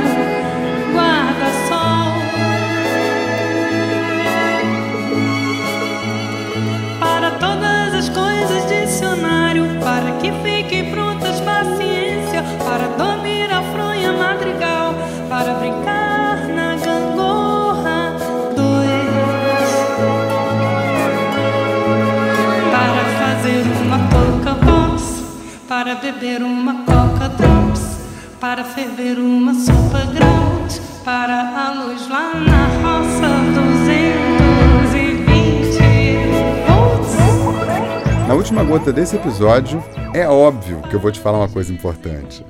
guarda-sol. 0.94 1.65
Para 25.96 26.12
beber 26.12 26.42
uma 26.42 26.84
coca 26.84 27.30
drops. 27.30 27.96
Para 28.38 28.62
ferver 28.64 29.18
uma 29.18 29.54
sopa 29.54 30.04
ground. 30.12 30.70
Para 31.02 31.40
a 31.40 31.72
luz 31.72 32.06
lá 32.10 32.34
na 32.34 32.66
roça. 32.82 33.28
220 33.54 35.78
volts. 36.66 37.16
Na 38.28 38.34
última 38.34 38.62
gota 38.62 38.92
desse 38.92 39.16
episódio, 39.16 39.82
é 40.12 40.28
óbvio 40.28 40.82
que 40.82 40.94
eu 40.94 41.00
vou 41.00 41.10
te 41.10 41.18
falar 41.18 41.38
uma 41.38 41.48
coisa 41.48 41.72
importante. 41.72 42.44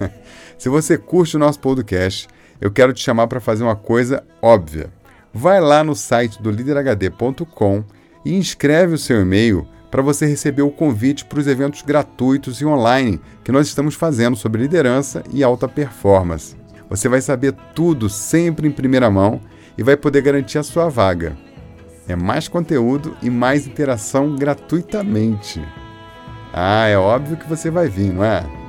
Se 0.58 0.68
você 0.68 0.98
curte 0.98 1.36
o 1.36 1.40
nosso 1.40 1.58
podcast, 1.58 2.28
eu 2.60 2.70
quero 2.70 2.92
te 2.92 3.02
chamar 3.02 3.28
para 3.28 3.40
fazer 3.40 3.64
uma 3.64 3.76
coisa 3.76 4.22
óbvia. 4.42 4.92
Vai 5.32 5.58
lá 5.58 5.82
no 5.82 5.96
site 5.96 6.42
do 6.42 6.50
liderhd.com 6.50 7.82
e 8.26 8.36
inscreve 8.36 8.92
o 8.92 8.98
seu 8.98 9.22
e-mail 9.22 9.66
para 9.90 10.02
você 10.02 10.26
receber 10.26 10.62
o 10.62 10.70
convite 10.70 11.24
para 11.24 11.40
os 11.40 11.46
eventos 11.46 11.82
gratuitos 11.82 12.60
e 12.60 12.64
online 12.64 13.20
que 13.42 13.50
nós 13.50 13.66
estamos 13.66 13.94
fazendo 13.94 14.36
sobre 14.36 14.62
liderança 14.62 15.22
e 15.32 15.42
alta 15.42 15.66
performance. 15.66 16.56
Você 16.88 17.08
vai 17.08 17.20
saber 17.20 17.54
tudo 17.74 18.08
sempre 18.08 18.68
em 18.68 18.72
primeira 18.72 19.10
mão 19.10 19.40
e 19.76 19.82
vai 19.82 19.96
poder 19.96 20.22
garantir 20.22 20.58
a 20.58 20.62
sua 20.62 20.88
vaga. 20.88 21.36
É 22.08 22.16
mais 22.16 22.48
conteúdo 22.48 23.16
e 23.22 23.30
mais 23.30 23.66
interação 23.66 24.34
gratuitamente. 24.36 25.62
Ah, 26.52 26.86
é 26.86 26.98
óbvio 26.98 27.36
que 27.36 27.48
você 27.48 27.70
vai 27.70 27.88
vir, 27.88 28.12
não 28.12 28.24
é? 28.24 28.59